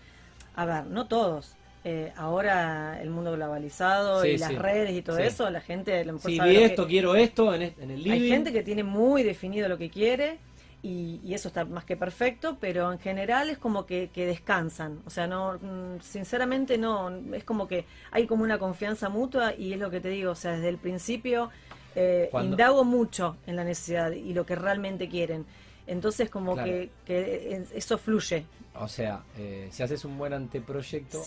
A 0.56 0.66
ver 0.66 0.86
no 0.88 1.08
todos 1.08 1.56
eh, 1.90 2.12
ahora 2.18 3.02
el 3.02 3.10
mundo 3.10 3.32
globalizado 3.32 4.26
y 4.26 4.38
las 4.38 4.54
redes 4.54 4.92
y 4.92 5.02
todo 5.02 5.20
eso, 5.20 5.50
la 5.50 5.62
gente 5.62 6.02
a 6.02 6.18
sí, 6.20 6.38
vi 6.38 6.58
esto, 6.58 6.86
quiero 6.86 7.16
esto 7.16 7.56
en, 7.56 7.62
en 7.62 7.92
el 7.92 8.04
living. 8.04 8.12
Hay 8.12 8.30
gente 8.30 8.52
que 8.52 8.62
tiene 8.62 8.84
muy 8.84 9.24
definido 9.24 9.70
lo 9.70 9.78
que 9.78 9.90
quiere 9.90 10.38
y, 10.84 11.34
eso 11.34 11.48
está 11.48 11.64
más 11.64 11.86
que 11.86 11.96
perfecto, 11.96 12.58
pero 12.60 12.92
en 12.92 13.00
general 13.00 13.50
es 13.50 13.58
como 13.58 13.86
que, 13.86 14.10
descansan. 14.14 15.00
O 15.06 15.10
sea, 15.10 15.28
no, 15.28 15.54
mm, 15.54 16.02
sinceramente 16.02 16.78
no, 16.78 17.10
es 17.34 17.46
como 17.46 17.70
que 17.70 17.86
hay 18.12 18.28
como 18.28 18.44
una 18.44 18.60
confianza 18.60 19.08
mutua 19.08 19.56
y 19.56 19.72
es 19.72 19.80
lo 19.80 19.90
que 19.90 20.02
te 20.02 20.10
digo, 20.10 20.32
o 20.32 20.36
sea, 20.36 20.52
desde 20.52 20.68
el 20.68 20.78
principio 20.78 21.52
eh, 21.96 22.30
indago 22.44 22.84
mucho 22.84 23.38
en 23.48 23.56
la 23.56 23.64
necesidad 23.64 24.12
y 24.12 24.34
lo 24.34 24.46
que 24.46 24.56
realmente 24.56 25.08
quieren. 25.08 25.46
Entonces 25.88 26.30
como 26.30 26.58
que, 26.58 26.90
eso 27.74 27.98
fluye. 27.98 28.46
O 28.76 28.90
sea, 28.90 29.24
eh, 29.38 29.70
si 29.72 29.84
haces 29.84 30.04
un 30.04 30.18
buen 30.18 30.34
anteproyecto, 30.34 31.24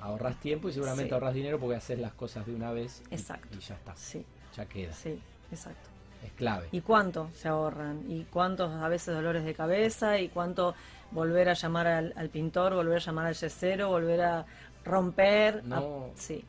ahorras 0.00 0.38
tiempo 0.40 0.68
y 0.68 0.72
seguramente 0.72 1.14
ahorras 1.14 1.34
dinero 1.34 1.58
porque 1.58 1.76
haces 1.76 1.98
las 1.98 2.12
cosas 2.12 2.46
de 2.46 2.54
una 2.54 2.72
vez 2.72 3.02
exacto. 3.10 3.56
Y, 3.56 3.60
ya 3.60 3.74
está. 3.74 3.96
Sí. 3.96 4.24
Ya 4.56 4.66
queda. 4.66 4.92
Sí, 4.92 5.20
exacto 5.50 5.88
es 6.24 6.32
clave. 6.32 6.68
¿Y 6.72 6.80
cuánto 6.80 7.30
se 7.34 7.48
ahorran? 7.48 8.02
¿Y 8.08 8.24
cuántos 8.24 8.72
a 8.72 8.88
veces 8.88 9.14
dolores 9.14 9.44
de 9.44 9.54
cabeza? 9.54 10.18
¿Y 10.18 10.28
cuánto 10.28 10.74
volver 11.10 11.48
a 11.48 11.54
llamar 11.54 11.86
al, 11.86 12.30
pintor, 12.30 12.74
volver 12.74 12.96
a 12.96 13.00
llamar 13.00 13.26
al 13.26 13.34
yesero, 13.34 13.88
volver 13.88 14.20
a 14.22 14.46
romper? 14.84 15.64
No. 15.64 16.10
sí, 16.14 16.44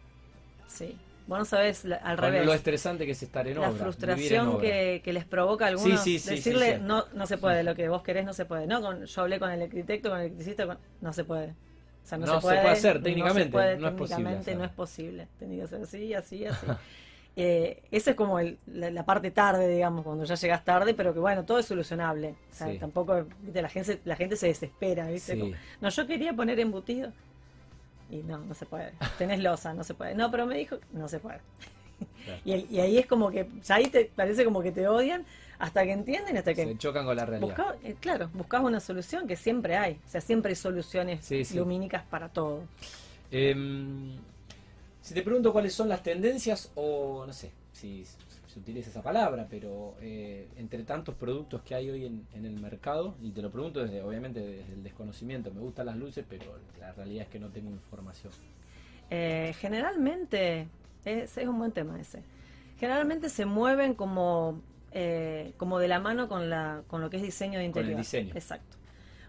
sí. 0.68 0.98
Bueno, 1.28 1.46
sabes, 1.46 1.86
al 1.86 2.18
revés. 2.18 2.44
Lo 2.44 2.56
estresante 2.56 3.06
que 3.06 3.12
es 3.12 3.22
estar 3.22 3.48
en 3.48 3.60
obra. 3.60 3.70
La 3.70 3.78
frustración 3.78 4.60
Que, 4.60 5.02
les 5.06 5.26
provoca 5.26 5.66
a 5.66 5.68
algunos. 5.68 6.04
decirle, 6.04 6.80
no 6.80 7.06
no 7.14 7.28
se 7.28 7.38
puede, 7.38 7.64
lo 7.64 7.76
que 7.76 7.88
vos 7.88 8.02
querés 8.02 8.26
no 8.26 8.34
se 8.34 8.46
puede. 8.46 8.66
No, 8.66 9.06
yo 9.06 9.22
hablé 9.22 9.40
con 9.40 9.52
el 9.52 9.62
arquitecto, 9.62 10.10
con 10.10 10.20
el 10.20 10.26
electricista, 10.26 10.80
no 11.02 11.14
se 11.14 11.24
puede. 11.24 11.54
O 12.10 12.18
sea, 12.18 12.18
no, 12.18 12.42
se, 12.42 12.42
puede, 12.42 12.60
hacer 12.60 13.04
técnicamente. 13.04 13.56
No, 13.56 13.82
no 13.82 13.88
es 13.90 13.94
posible. 13.94 14.56
No 14.56 14.64
es 14.64 14.72
posible. 14.72 15.28
Tiene 15.38 15.60
que 15.60 15.68
ser 15.68 15.84
así, 15.84 16.14
así, 16.14 16.46
así. 16.46 16.66
Eh, 17.36 17.84
esa 17.92 18.10
es 18.10 18.18
como 18.18 18.38
la, 18.66 19.06
parte 19.06 19.32
tarde, 19.32 19.66
digamos, 19.70 20.04
cuando 20.04 20.26
ya 20.26 20.36
llegas 20.36 20.66
tarde, 20.66 20.94
pero 20.94 21.14
que 21.14 21.22
bueno, 21.22 21.46
todo 21.46 21.60
es 21.60 21.68
solucionable. 21.68 22.36
tampoco, 22.82 23.28
la 23.54 23.70
gente, 23.70 24.02
la 24.04 24.18
gente 24.18 24.36
se 24.36 24.48
desespera, 24.48 25.08
¿viste? 25.08 25.56
no, 25.80 25.90
yo 25.90 26.08
quería 26.08 26.34
poner 26.34 26.60
embutido. 26.60 27.14
Y 28.10 28.24
no, 28.24 28.40
no 28.40 28.54
se 28.54 28.66
puede. 28.66 28.92
Tenés 29.18 29.40
losa, 29.40 29.74
no 29.74 29.86
se 29.86 29.94
puede. 29.94 30.16
No, 30.16 30.30
pero 30.32 30.48
me 30.48 30.58
dijo, 30.58 30.80
no 30.92 31.08
se 31.08 31.20
puede. 31.20 31.40
y, 32.44 32.80
ahí 32.80 32.98
es 32.98 33.06
como 33.06 33.32
que, 33.32 33.48
ya 33.64 33.76
ahí 33.76 33.88
te 33.88 34.12
parece 34.14 34.44
como 34.44 34.62
que 34.62 34.74
te 34.74 34.90
odian 34.90 35.24
hasta 35.60 35.84
que 35.84 35.92
entienden, 35.92 36.38
hasta 36.38 36.54
que... 36.54 36.64
Se 36.66 36.78
chocan 36.78 37.06
con 37.06 37.16
la 37.16 37.26
realidad. 37.26 37.76
Eh, 37.84 37.96
claro, 38.00 38.30
buscas 38.34 38.64
una 38.64 38.80
solución 38.80 39.28
que 39.28 39.36
siempre 39.36 39.76
hay. 39.76 40.00
O 40.06 40.10
sea, 40.10 40.22
siempre 40.22 40.52
hay 40.52 40.56
soluciones 40.56 41.30
lumínicas 41.54 42.04
para 42.04 42.30
todo. 42.30 42.64
Em, 43.30 44.18
Si 45.02 45.14
te 45.14 45.22
pregunto 45.22 45.52
cuáles 45.52 45.74
son 45.74 45.90
las 45.90 46.02
tendencias 46.02 46.72
o 46.76 47.26
no 47.26 47.34
sé 47.34 47.52
si 47.74 48.06
se 48.48 48.60
utiliza 48.60 48.90
esa 48.90 49.02
palabra, 49.02 49.48
pero 49.50 49.96
eh, 50.02 50.48
entre 50.58 50.84
tantos 50.84 51.16
productos 51.16 51.62
que 51.62 51.76
hay 51.76 51.90
hoy 51.90 52.06
en, 52.06 52.46
el 52.46 52.60
mercado, 52.60 53.16
y 53.22 53.32
te 53.32 53.42
lo 53.42 53.52
pregunto 53.52 53.82
desde, 53.82 54.02
obviamente 54.02 54.40
desde 54.40 54.74
el 54.74 54.84
desconocimiento, 54.84 55.52
me 55.52 55.62
gustan 55.62 55.86
las 55.86 55.98
luces, 55.98 56.26
pero 56.28 56.46
la 56.80 56.92
realidad 56.94 57.24
es 57.24 57.30
que 57.30 57.40
no 57.40 57.50
tengo 57.50 57.70
información. 57.70 58.32
Eh, 59.10 59.54
generalmente, 59.60 60.68
es, 61.06 61.38
es, 61.38 61.48
un 61.48 61.58
buen 61.58 61.72
tema 61.72 62.00
ese, 62.00 62.24
generalmente 62.80 63.30
se 63.30 63.46
mueven 63.46 63.94
como, 63.94 64.62
eh, 64.92 65.54
como 65.58 65.80
de 65.80 65.88
la 65.88 66.00
mano 66.00 66.28
con, 66.28 66.50
la, 66.50 66.84
con 66.88 67.02
lo 67.02 67.10
que 67.10 67.18
es 67.18 67.24
diseño 67.24 67.60
de 67.60 67.66
interior. 67.66 67.92
Con 67.92 68.00
el 68.00 68.06
diseño. 68.06 68.34
Exacto. 68.36 68.78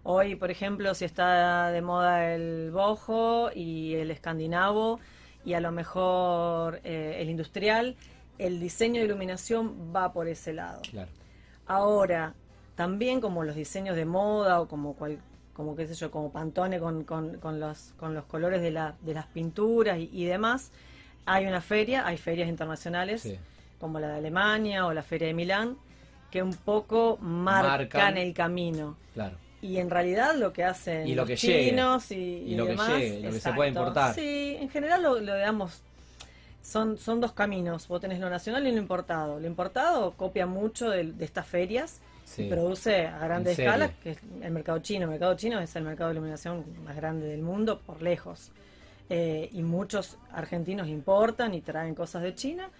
Hoy, 0.02 0.34
por 0.34 0.50
ejemplo, 0.50 0.94
si 0.94 1.04
está 1.04 1.70
de 1.70 1.82
moda 1.82 2.34
el 2.34 2.70
bojo 2.70 3.50
y 3.54 3.94
el 3.94 4.10
escandinavo 4.10 4.98
y 5.44 5.52
a 5.52 5.60
lo 5.60 5.72
mejor 5.72 6.80
el 6.84 7.28
industrial, 7.28 7.96
el 8.40 8.58
diseño 8.58 9.00
de 9.00 9.06
iluminación 9.06 9.94
va 9.94 10.12
por 10.12 10.26
ese 10.26 10.54
lado. 10.54 10.80
Ahora, 11.66 12.34
también 12.74 13.20
como 13.20 13.44
los 13.44 13.54
diseños 13.54 13.94
de 13.94 14.06
moda 14.06 14.60
o 14.62 14.66
como 14.66 14.94
cual, 14.94 15.18
como 15.52 15.76
qué 15.76 15.86
sé 15.86 15.94
yo, 15.94 16.10
como 16.10 16.32
Pantone 16.32 16.80
con, 16.80 17.04
con, 17.04 17.60
los, 17.60 17.92
con 17.98 18.14
los 18.14 18.24
colores 18.24 18.62
de, 18.62 18.70
la, 18.70 18.96
de 19.02 19.12
las 19.12 19.26
pinturas 19.26 19.98
y, 20.00 20.24
demás, 20.24 20.72
hay 21.26 21.46
una 21.46 21.60
feria, 21.60 22.06
hay 22.06 22.16
ferias 22.16 22.48
internacionales, 22.48 23.38
como 23.80 23.98
la 23.98 24.08
de 24.08 24.18
Alemania 24.18 24.86
o 24.86 24.92
la 24.92 25.02
feria 25.02 25.28
de 25.28 25.34
Milán, 25.34 25.76
que 26.30 26.42
un 26.42 26.54
poco 26.54 27.16
marcan, 27.20 28.16
el 28.16 28.34
camino. 28.34 28.96
Claro. 29.14 29.36
Y 29.62 29.78
en 29.78 29.90
realidad 29.90 30.36
lo 30.36 30.52
que 30.52 30.64
hacen 30.64 31.06
y 31.06 31.14
lo 31.14 31.26
que 31.26 31.32
los 31.32 31.40
chinos 31.40 32.10
y, 32.12 32.54
lo 32.54 32.64
demás, 32.64 32.92
que 32.92 33.20
lo 33.20 33.30
que 33.30 33.40
se 33.40 33.52
puede 33.52 33.70
importar. 33.70 34.14
Sí, 34.14 34.56
en 34.58 34.70
general 34.70 35.02
lo, 35.02 35.20
lo 35.20 35.34
digamos, 35.34 35.82
son, 36.62 36.98
son 36.98 37.20
dos 37.20 37.32
caminos. 37.32 37.88
Vos 37.88 38.00
tenés 38.00 38.20
lo 38.20 38.30
nacional 38.30 38.66
y 38.66 38.72
lo 38.72 38.78
importado. 38.78 39.40
Lo 39.40 39.46
importado 39.46 40.12
copia 40.12 40.46
mucho 40.46 40.90
de, 40.90 41.12
estas 41.20 41.46
ferias 41.46 42.00
y 42.36 42.48
produce 42.48 43.06
a 43.06 43.18
grandes 43.18 43.58
escalas, 43.58 43.90
que 44.02 44.12
es 44.12 44.18
el 44.42 44.52
mercado 44.52 44.78
chino. 44.78 45.04
El 45.04 45.10
mercado 45.10 45.34
chino 45.34 45.60
es 45.60 45.74
el 45.76 45.84
mercado 45.84 46.10
de 46.10 46.16
iluminación 46.16 46.64
más 46.84 46.96
grande 46.96 47.26
del 47.26 47.42
mundo, 47.42 47.80
por 47.80 48.02
lejos. 48.02 48.52
Eh, 49.08 49.50
y 49.52 49.62
muchos 49.62 50.16
argentinos 50.32 50.86
importan 50.86 51.52
y 51.54 51.60
traen 51.60 51.94
cosas 51.94 52.22
de 52.22 52.34
China. 52.34 52.70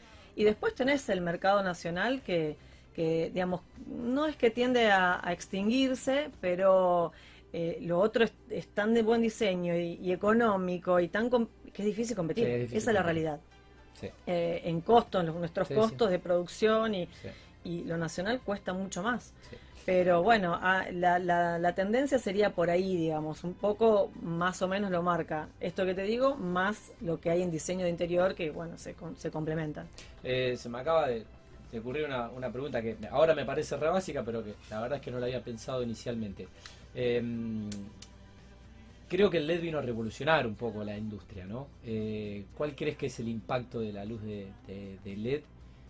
Y 0.41 0.45
después 0.45 0.75
tenés 0.75 1.07
el 1.11 1.21
mercado 1.21 1.63
nacional 1.63 2.23
que, 2.23 2.57
que 2.95 3.31
digamos, 3.31 3.61
no 3.87 4.27
es 4.27 4.37
que 4.37 4.51
tiende 4.51 4.91
a, 4.91 5.21
extinguirse, 5.31 6.31
pero 6.41 7.13
eh, 7.53 7.77
lo 7.83 7.99
otro 7.99 8.25
es, 8.25 8.69
tan 8.69 8.95
de 8.95 9.03
buen 9.03 9.21
diseño 9.21 9.77
y, 9.77 10.11
económico 10.11 10.99
y 10.99 11.09
tan 11.09 11.29
que 11.29 11.83
es 11.83 11.85
difícil 11.85 12.17
competir. 12.17 12.49
Esa 12.49 12.91
es 12.91 12.95
la 12.95 13.03
realidad. 13.03 13.39
Eh, 14.27 14.63
en 14.65 14.81
costos, 14.81 15.23
nuestros 15.27 15.69
costos 15.69 16.09
de 16.09 16.19
producción 16.19 16.95
y, 16.95 17.07
lo 17.85 17.99
nacional 17.99 18.41
cuesta 18.41 18.73
mucho 18.73 19.03
más. 19.03 19.35
Pero 19.87 20.23
bueno, 20.23 20.59
ah, 20.61 20.85
la, 20.93 21.19
la, 21.19 21.75
tendencia 21.75 22.19
sería 22.19 22.51
por 22.51 22.71
ahí, 22.71 22.97
digamos, 22.97 23.45
un 23.45 23.55
poco 23.55 24.11
más 24.23 24.61
o 24.63 24.69
menos 24.69 24.91
lo 24.91 25.03
marca. 25.03 25.49
Esto 25.59 25.85
que 25.85 25.95
te 25.95 26.03
digo, 26.03 26.37
más 26.37 26.93
lo 27.01 27.19
que 27.21 27.31
hay 27.31 27.43
en 27.43 27.51
diseño 27.51 27.85
de 27.85 27.91
interior, 27.91 28.35
que 28.35 28.51
bueno, 28.51 28.77
se, 28.77 28.95
se 29.17 29.31
complementan. 29.31 29.89
Eh, 30.23 30.57
se 30.57 30.69
me 30.69 30.81
acaba 30.81 31.09
de, 31.09 31.25
ocurrir 31.79 32.05
una, 32.05 32.29
una, 32.31 32.51
pregunta 32.51 32.83
que 32.83 32.97
ahora 33.11 33.35
me 33.35 33.45
parece 33.45 33.77
re 33.77 33.89
básica, 33.89 34.23
pero 34.23 34.45
que 34.45 34.55
la 34.71 34.81
verdad 34.81 34.99
es 34.99 35.05
que 35.05 35.11
no 35.11 35.19
la 35.19 35.27
había 35.27 35.43
pensado 35.43 35.83
inicialmente. 35.83 36.47
Em, 36.95 37.69
creo 39.09 39.31
que 39.31 39.39
el 39.39 39.47
LED 39.47 39.61
vino 39.61 39.79
a 39.79 39.83
revolucionar 39.83 40.47
un 40.47 40.55
poco 40.55 40.85
la 40.85 40.97
industria, 40.97 41.45
¿no? 41.45 41.67
Eh, 41.85 42.45
¿Cuál 42.57 42.75
crees 42.75 42.97
que 42.97 43.07
es 43.07 43.19
el 43.21 43.29
impacto 43.29 43.81
de 43.81 43.93
la 43.93 44.05
luz 44.05 44.23
de, 44.23 44.53
LED? 45.05 45.43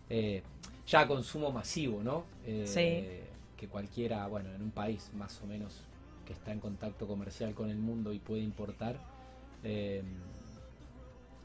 Eh, 0.09 0.43
ya 0.87 1.07
consumo 1.07 1.53
masivo, 1.53 2.03
¿no? 2.03 2.25
Eh, 2.47 2.65
sí. 2.67 3.30
Que 3.61 3.69
cualquiera, 3.69 4.27
bueno, 4.27 4.51
en 4.55 4.63
un 4.63 4.71
país 4.71 5.11
más 5.15 5.39
o 5.43 5.47
menos 5.47 5.83
que 6.27 6.33
está 6.33 6.51
en 6.51 6.61
contacto 6.61 7.07
comercial 7.07 7.55
con 7.55 7.69
el 7.69 7.77
mundo 7.77 8.13
y 8.13 8.19
puede 8.19 8.41
importar, 8.41 8.97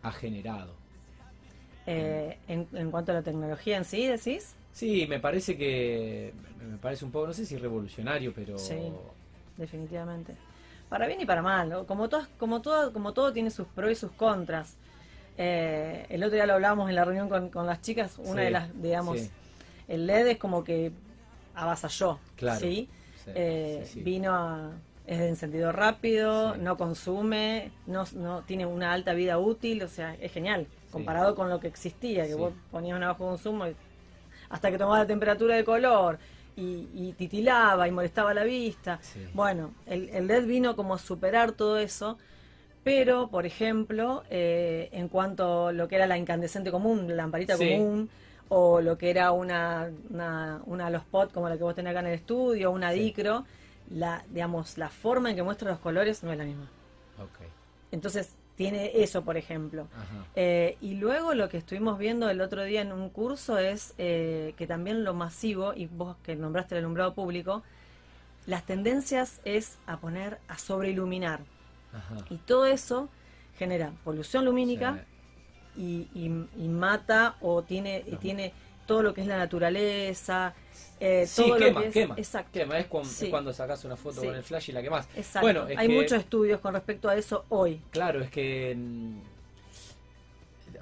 ha 0.02 0.12
generado. 0.14 0.74
En, 1.86 2.68
en, 2.74 2.90
cuanto 2.90 3.12
a 3.12 3.16
la 3.16 3.22
tecnología 3.22 3.76
en 3.76 3.84
sí, 3.84 4.08
decís? 4.08 4.56
Sí, 4.72 5.06
me 5.08 5.20
parece 5.20 5.58
que, 5.58 6.34
me 6.68 6.78
parece 6.78 7.04
un 7.04 7.12
poco, 7.12 7.28
no 7.28 7.34
sé 7.34 7.46
si 7.46 7.58
revolucionario, 7.58 8.34
pero... 8.34 8.58
Sí, 8.58 8.92
definitivamente 9.58 10.36
para 10.90 11.08
bien 11.08 11.20
y 11.22 11.26
para 11.26 11.42
mal, 11.42 11.86
como, 11.88 12.10
todo, 12.10 12.26
como, 12.38 12.62
todo, 12.62 12.94
como 12.94 13.14
todo 13.14 13.34
tiene 13.34 13.50
sus 13.50 13.68
pros 13.68 13.92
y 13.92 13.96
sus 13.96 14.12
contras. 14.12 14.76
Eh, 15.38 16.06
el 16.10 16.24
otro 16.24 16.36
día 16.36 16.46
lo 16.46 16.54
hablábamos 16.54 16.90
en 16.90 16.96
la 16.96 17.04
reunión 17.04 17.28
con, 17.28 17.66
las 17.66 17.82
chicas, 17.82 18.18
una 18.20 18.44
de 18.44 18.52
las, 18.52 18.82
digamos, 18.82 19.20
el 19.88 20.08
LED 20.08 20.28
es 20.28 20.38
como 20.38 20.64
que 20.64 20.92
avasalló, 21.56 22.20
claro, 22.36 22.60
¿sí? 22.60 22.90
Eh, 23.28 23.90
vino 23.96 24.34
a, 24.34 24.72
es 25.08 25.20
de 25.20 25.30
encendido 25.30 25.72
rápido, 25.72 26.56
no 26.58 26.78
consume, 26.78 27.72
no, 27.88 28.06
no 28.14 28.44
tiene 28.44 28.66
una 28.66 28.94
alta 28.94 29.14
vida 29.14 29.40
útil, 29.40 29.82
o 29.84 29.88
sea, 29.88 30.16
es 30.16 30.32
genial, 30.32 30.68
comparado 30.92 31.36
con 31.36 31.50
lo 31.50 31.60
que 31.60 31.68
existía, 31.68 32.28
que 32.28 32.36
vos 32.36 32.54
ponías 32.72 32.96
un 32.96 33.02
bajo 33.02 33.26
consumo 33.26 33.66
hasta 34.50 34.72
que 34.72 34.78
tomaba 34.78 35.00
la 35.00 35.08
temperatura 35.08 35.56
de 35.56 35.64
color, 35.64 36.20
y, 36.58 37.14
titilaba 37.18 37.88
y 37.88 37.92
molestaba 37.92 38.34
la 38.34 38.44
vista. 38.44 39.00
Bueno, 39.34 39.74
el, 39.86 40.10
el, 40.10 40.28
LED 40.28 40.46
vino 40.46 40.76
como 40.76 40.94
a 40.94 40.98
superar 40.98 41.52
todo 41.52 41.80
eso, 41.80 42.18
pero, 42.84 43.30
por 43.30 43.46
ejemplo, 43.46 44.24
eh, 44.30 44.90
en 44.92 45.10
cuanto 45.10 45.68
a 45.68 45.72
lo 45.74 45.88
que 45.88 45.96
era 45.96 46.08
la 46.08 46.18
incandescente 46.18 46.72
común, 46.72 47.08
la 47.08 47.16
lamparita 47.16 47.58
común, 47.58 48.10
o 48.50 48.82
lo 48.82 48.98
que 48.98 49.10
era 49.10 49.32
una, 49.32 49.90
una, 50.10 50.62
una 50.66 50.90
los 50.90 51.04
pot 51.04 51.32
como 51.32 51.50
la 51.50 51.58
que 51.58 51.64
vos 51.64 51.76
tenés 51.76 51.92
acá 51.92 52.02
en 52.02 52.08
el 52.08 52.14
estudio, 52.14 52.72
una 52.72 52.92
dicro, 52.92 53.46
la, 53.90 54.24
digamos, 54.30 54.78
la 54.78 54.90
forma 54.90 55.30
en 55.30 55.36
que 55.36 55.44
muestra 55.44 55.70
los 55.70 55.80
colores 55.80 56.24
no 56.24 56.32
es 56.32 56.38
la 56.38 56.44
misma. 56.44 56.70
Entonces, 57.92 58.36
tiene 58.56 58.92
eso, 59.04 59.24
por 59.24 59.38
ejemplo. 59.38 59.88
Eh, 60.36 60.78
y 60.82 60.96
luego 60.96 61.34
lo 61.34 61.50
que 61.50 61.58
estuvimos 61.58 61.98
viendo 61.98 62.30
el 62.30 62.42
otro 62.42 62.64
día 62.64 62.82
en 62.82 62.92
un 62.92 63.10
curso 63.10 63.58
es 63.58 63.94
eh, 63.98 64.54
que 64.58 64.68
también 64.68 65.04
lo 65.04 65.14
masivo, 65.14 65.74
y 65.74 65.88
vos 65.88 66.16
que 66.24 66.36
nombraste 66.36 66.76
el 66.76 66.80
alumbrado 66.80 67.14
público, 67.14 67.64
las 68.46 68.66
tendencias 68.66 69.42
es 69.44 69.78
a 69.88 69.98
poner 69.98 70.40
a 70.48 70.58
sobreiluminar. 70.58 71.42
Y 72.30 72.38
todo 72.38 72.66
eso 72.66 73.10
genera 73.58 73.92
polución 74.04 74.44
lumínica 74.44 75.06
y, 75.78 76.08
y, 76.16 76.68
mata 76.68 77.36
o 77.42 77.64
tiene, 77.64 78.04
tiene 78.20 78.54
todo 78.86 79.04
lo 79.04 79.14
que 79.14 79.22
es 79.22 79.28
la 79.28 79.38
naturaleza, 79.38 80.54
eh, 81.00 81.26
sí, 81.28 81.52
quema, 81.58 81.84
quema. 81.90 82.16
Exacto. 82.18 82.52
Quema, 82.54 82.80
es, 82.80 82.88
cuando, 82.88 83.54
sacas 83.54 83.84
una 83.86 83.96
foto 83.96 84.24
con 84.24 84.36
el 84.36 84.44
flash 84.44 84.70
y 84.70 84.72
la 84.74 84.82
quemas. 84.82 85.08
Exacto. 85.16 85.42
Bueno, 85.42 85.68
Hay 85.78 85.90
muchos 85.90 86.20
estudios 86.20 86.60
con 86.60 86.74
respecto 86.74 87.10
a 87.10 87.16
eso 87.16 87.46
hoy. 87.50 87.82
Claro, 87.92 88.22
es 88.22 88.30
que 88.30 88.76
mm, 88.78 89.20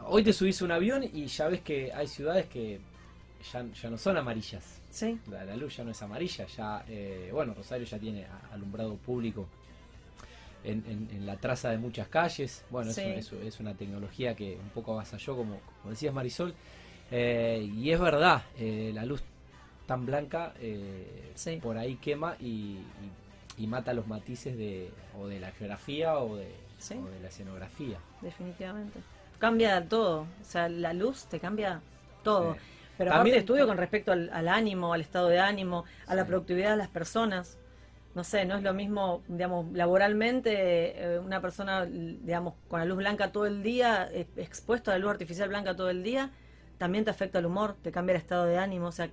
hoy 0.06 0.24
te 0.24 0.34
subís 0.34 0.62
a 0.62 0.66
un 0.66 0.72
avión 0.72 1.04
y 1.04 1.26
ya 1.26 1.48
ves 1.48 1.62
que 1.62 1.92
hay 1.94 2.08
ciudades 2.08 2.46
que 2.48 2.80
ya, 3.52 3.66
ya 3.82 3.90
no 3.90 3.98
son 3.98 4.18
amarillas. 4.18 4.64
Sí. 4.92 5.20
La, 5.32 5.56
luz 5.56 5.76
ya 5.76 5.84
no 5.84 5.90
es 5.90 6.02
amarilla, 6.04 6.46
ya, 6.46 6.86
eh, 6.88 7.30
bueno, 7.34 7.56
Rosario 7.56 7.88
ya 7.88 7.98
tiene 7.98 8.28
alumbrado 8.52 8.96
público 8.96 9.48
en, 10.64 11.10
en, 11.12 11.26
la 11.26 11.38
traza 11.38 11.70
de 11.70 11.78
muchas 11.78 12.08
calles. 12.08 12.66
Bueno, 12.70 12.92
es, 12.92 13.60
una 13.60 13.74
tecnología 13.74 14.36
que 14.36 14.58
un 14.62 14.70
poco 14.70 14.94
avasalló, 14.94 15.36
como, 15.36 15.60
como 15.82 15.92
decías 15.92 16.14
Marisol. 16.14 16.54
Eh, 17.12 17.70
y 17.76 17.92
es 17.92 18.00
verdad, 18.00 18.44
la 18.58 19.06
luz 19.06 19.22
tan 19.86 20.06
blanca 20.06 20.54
eh, 20.60 21.34
por 21.62 21.78
ahí 21.78 21.96
quema 21.98 22.36
y, 22.40 22.80
mata 23.68 23.94
los 23.94 24.08
matices 24.08 24.58
de 24.58 24.92
o 25.18 25.28
de 25.28 25.40
la 25.40 25.52
geografía 25.52 26.18
o 26.18 26.36
de, 26.36 26.52
la 27.22 27.28
escenografía. 27.28 27.98
Definitivamente. 28.22 29.00
Cambia 29.40 29.88
todo, 29.88 30.22
o 30.22 30.44
sea, 30.44 30.70
la 30.70 30.94
luz 30.94 31.26
te 31.26 31.40
cambia 31.40 31.82
todo. 32.24 32.58
Pero 32.98 33.12
también 33.12 33.38
estudio 33.38 33.66
con 33.66 33.78
respecto 33.78 34.12
al, 34.12 34.48
ánimo, 34.48 34.94
al 34.94 35.02
estado 35.02 35.28
de 35.30 35.40
ánimo, 35.40 35.86
a 36.08 36.16
la 36.16 36.26
productividad 36.26 36.72
de 36.72 36.78
las 36.78 36.90
personas. 36.90 37.58
No 38.16 38.24
sé, 38.24 38.46
no 38.46 38.56
es 38.56 38.64
lo 38.64 38.74
mismo, 38.74 39.24
digamos, 39.28 39.72
laboralmente, 39.74 41.16
eh, 41.16 41.20
una 41.20 41.42
persona, 41.42 41.86
digamos, 41.86 42.54
con 42.68 42.80
la 42.80 42.86
luz 42.86 42.98
blanca 42.98 43.32
todo 43.32 43.48
el 43.48 43.64
día, 43.64 44.10
expuesto 44.38 44.92
a 44.92 44.94
la 44.94 45.00
luz 45.00 45.12
artificial 45.12 45.50
blanca 45.50 45.76
todo 45.76 45.90
el 45.90 46.04
día, 46.04 46.32
también 46.78 47.04
te 47.06 47.10
afecta 47.10 47.40
el 47.40 47.48
humor, 47.48 47.76
te 47.82 47.92
cambia 47.92 48.14
el 48.14 48.22
estado 48.22 48.46
de 48.46 48.58
ánimo, 48.58 48.88
o 48.88 48.92
sea, 48.92 49.10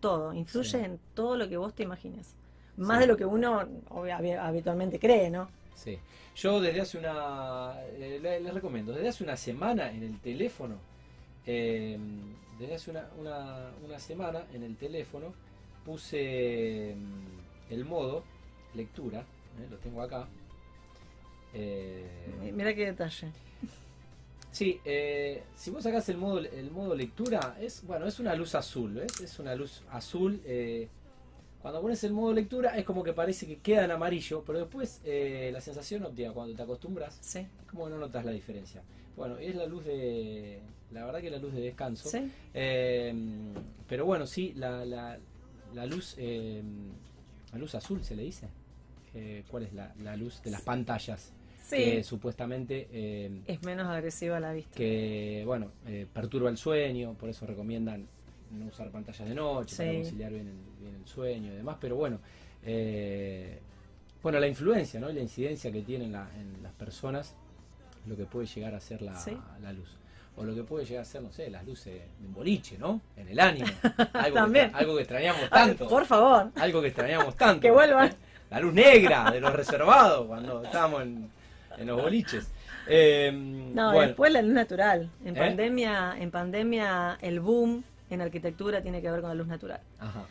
todo, 0.00 0.32
influye 0.32 0.82
en 0.82 0.98
todo 1.14 1.36
lo 1.36 1.48
que 1.48 1.56
vos 1.56 1.74
te 1.74 1.82
imagines. 1.82 2.34
Más 2.76 2.98
de 2.98 3.06
lo 3.06 3.16
que 3.16 3.26
uno 3.26 3.68
habitualmente 4.40 4.98
cree, 4.98 5.28
¿no? 5.28 5.50
Sí. 5.74 5.98
Yo 6.36 6.60
desde 6.60 6.80
hace 6.80 6.98
una, 6.98 7.74
eh, 7.98 8.18
les 8.22 8.54
recomiendo, 8.54 8.92
desde 8.92 9.08
hace 9.08 9.24
una 9.24 9.36
semana 9.36 9.90
en 9.90 10.02
el 10.02 10.18
teléfono, 10.20 10.76
em, 11.44 12.34
desde 12.58 12.74
hace 12.74 12.90
una, 12.90 13.08
una, 13.86 13.98
semana 13.98 14.44
en 14.54 14.62
el 14.62 14.76
teléfono 14.76 15.34
puse 15.84 16.92
em, 16.92 16.98
el 17.70 17.84
modo 17.84 18.24
lectura, 18.74 19.20
eh, 19.20 19.66
lo 19.70 19.76
tengo 19.78 20.02
acá. 20.02 20.28
Eh, 21.54 22.52
Mira 22.54 22.74
qué 22.74 22.86
detalle. 22.86 23.28
Sí, 24.52 24.80
eh, 24.84 25.44
si 25.54 25.70
vos 25.70 25.82
sacás 25.84 26.08
el 26.08 26.16
modo, 26.16 26.38
el 26.38 26.70
modo 26.70 26.94
lectura, 26.94 27.56
es 27.60 27.84
bueno, 27.86 28.06
es 28.06 28.18
una 28.18 28.34
luz 28.34 28.54
azul, 28.54 28.94
¿ves? 28.94 29.20
Es 29.20 29.38
una 29.38 29.54
luz 29.54 29.82
azul. 29.90 30.40
eh, 30.44 30.88
cuando 31.62 31.82
pones 31.82 32.02
el 32.04 32.12
modo 32.12 32.32
lectura 32.32 32.76
es 32.78 32.84
como 32.86 33.04
que 33.04 33.12
parece 33.12 33.46
que 33.46 33.58
queda 33.58 33.84
en 33.84 33.90
amarillo, 33.90 34.42
pero 34.46 34.60
después 34.60 35.02
la 35.04 35.60
sensación 35.60 36.02
óptica, 36.04 36.32
cuando 36.32 36.56
te 36.56 36.62
acostumbras, 36.62 37.18
Sí, 37.20 37.40
es 37.40 37.66
como 37.70 37.84
que 37.84 37.90
no 37.90 37.98
notas 37.98 38.24
la 38.24 38.30
diferencia. 38.32 38.82
Bueno, 39.14 39.36
es 39.36 39.54
la 39.54 39.66
luz 39.66 39.84
de... 39.84 40.58
La 40.90 41.04
verdad 41.04 41.20
que 41.20 41.26
es 41.26 41.32
la 41.32 41.38
luz 41.38 41.52
de 41.52 41.60
descanso. 41.60 42.08
sí. 42.08 42.32
Pero 43.88 44.06
bueno, 44.06 44.26
sí, 44.26 44.54
la, 44.56 44.86
la, 44.86 45.18
la 45.74 45.84
luz 45.86 46.16
la 47.52 47.58
luz 47.58 47.74
azul 47.74 48.02
se 48.04 48.14
le 48.16 48.22
dice. 48.22 48.48
Eh, 49.14 49.44
¿Cuál 49.48 49.64
es 49.64 49.72
la, 49.72 49.92
la 50.02 50.16
luz 50.16 50.40
de 50.42 50.50
las 50.50 50.62
pantallas? 50.62 51.32
Sí, 51.62 51.76
Que 51.76 52.04
supuestamente 52.04 52.88
eh, 52.92 53.42
es 53.46 53.62
menos 53.64 53.86
agresiva 53.86 54.36
a 54.38 54.40
la 54.40 54.52
vista. 54.52 54.74
que 54.76 55.42
bueno 55.46 55.70
eh, 55.86 56.06
perturba 56.12 56.48
el 56.50 56.56
sueño, 56.56 57.14
por 57.14 57.28
eso 57.28 57.46
recomiendan 57.46 58.06
no 58.52 58.66
usar 58.66 58.90
pantallas 58.90 59.28
de 59.28 59.34
noche 59.34 59.76
para 59.76 59.90
Sí. 59.90 59.96
conciliar 59.98 60.32
bien 60.32 60.48
el, 60.48 60.80
bien 60.82 60.94
el 60.96 61.06
sueño 61.06 61.52
y 61.52 61.56
demás. 61.56 61.76
Pero 61.80 61.96
bueno, 61.96 62.18
eh, 62.64 63.58
bueno 64.22 64.40
la 64.40 64.48
influencia, 64.48 64.98
¿no? 65.00 65.08
La 65.10 65.20
incidencia 65.20 65.70
que 65.70 65.82
tiene 65.82 66.06
en, 66.06 66.12
la- 66.12 66.30
en 66.38 66.62
las 66.62 66.72
personas, 66.72 67.34
lo 68.06 68.16
que 68.16 68.24
puede 68.26 68.46
llegar 68.46 68.74
a 68.74 68.80
ser 68.80 69.02
la, 69.02 69.14
Sí. 69.16 69.36
la 69.62 69.72
luz. 69.72 69.96
O 70.40 70.44
lo 70.44 70.54
que 70.54 70.62
puede 70.62 70.86
llegar 70.86 71.02
a 71.02 71.04
ser, 71.04 71.22
no 71.22 71.30
sé, 71.30 71.50
las 71.50 71.66
luces 71.66 72.00
de 72.18 72.26
un 72.26 72.32
boliche, 72.32 72.78
¿no? 72.78 73.00
En 73.16 73.28
el 73.28 73.38
ánimo. 73.38 73.66
Algo, 74.14 74.34
También. 74.36 74.70
Que, 74.70 74.76
algo 74.78 74.94
que 74.96 75.02
extrañamos 75.02 75.42
Ay, 75.42 75.48
tanto. 75.50 75.88
por 75.88 76.06
favor, 76.06 76.50
Algo 76.56 76.80
que 76.80 76.88
extrañamos 76.88 77.36
tanto. 77.36 77.60
que 77.60 77.70
vuelvan. 77.70 78.10
La 78.50 78.58
luz 78.58 78.72
negra 78.72 79.30
de 79.30 79.40
los 79.40 79.52
reservados 79.52 80.26
cuando 80.26 80.64
estábamos 80.64 81.02
en, 81.02 81.30
en 81.76 81.86
los 81.86 82.00
boliches. 82.02 82.50
Eh, 82.88 83.30
No, 83.32 83.92
bueno, 83.92 84.08
después 84.08 84.32
la 84.32 84.42
luz 84.42 84.52
natural. 84.54 85.10
En 85.24 85.36
¿Eh? 85.36 85.38
pandemia, 85.38 86.16
en 86.18 86.30
pandemia 86.30 87.18
el 87.20 87.38
boom 87.40 87.84
en 88.08 88.20
arquitectura 88.22 88.82
tiene 88.82 89.00
que 89.02 89.10
ver 89.10 89.20
con 89.20 89.28
la 89.28 89.34
luz 89.36 89.46
natural. 89.46 89.80
Ajá. 90.00 90.22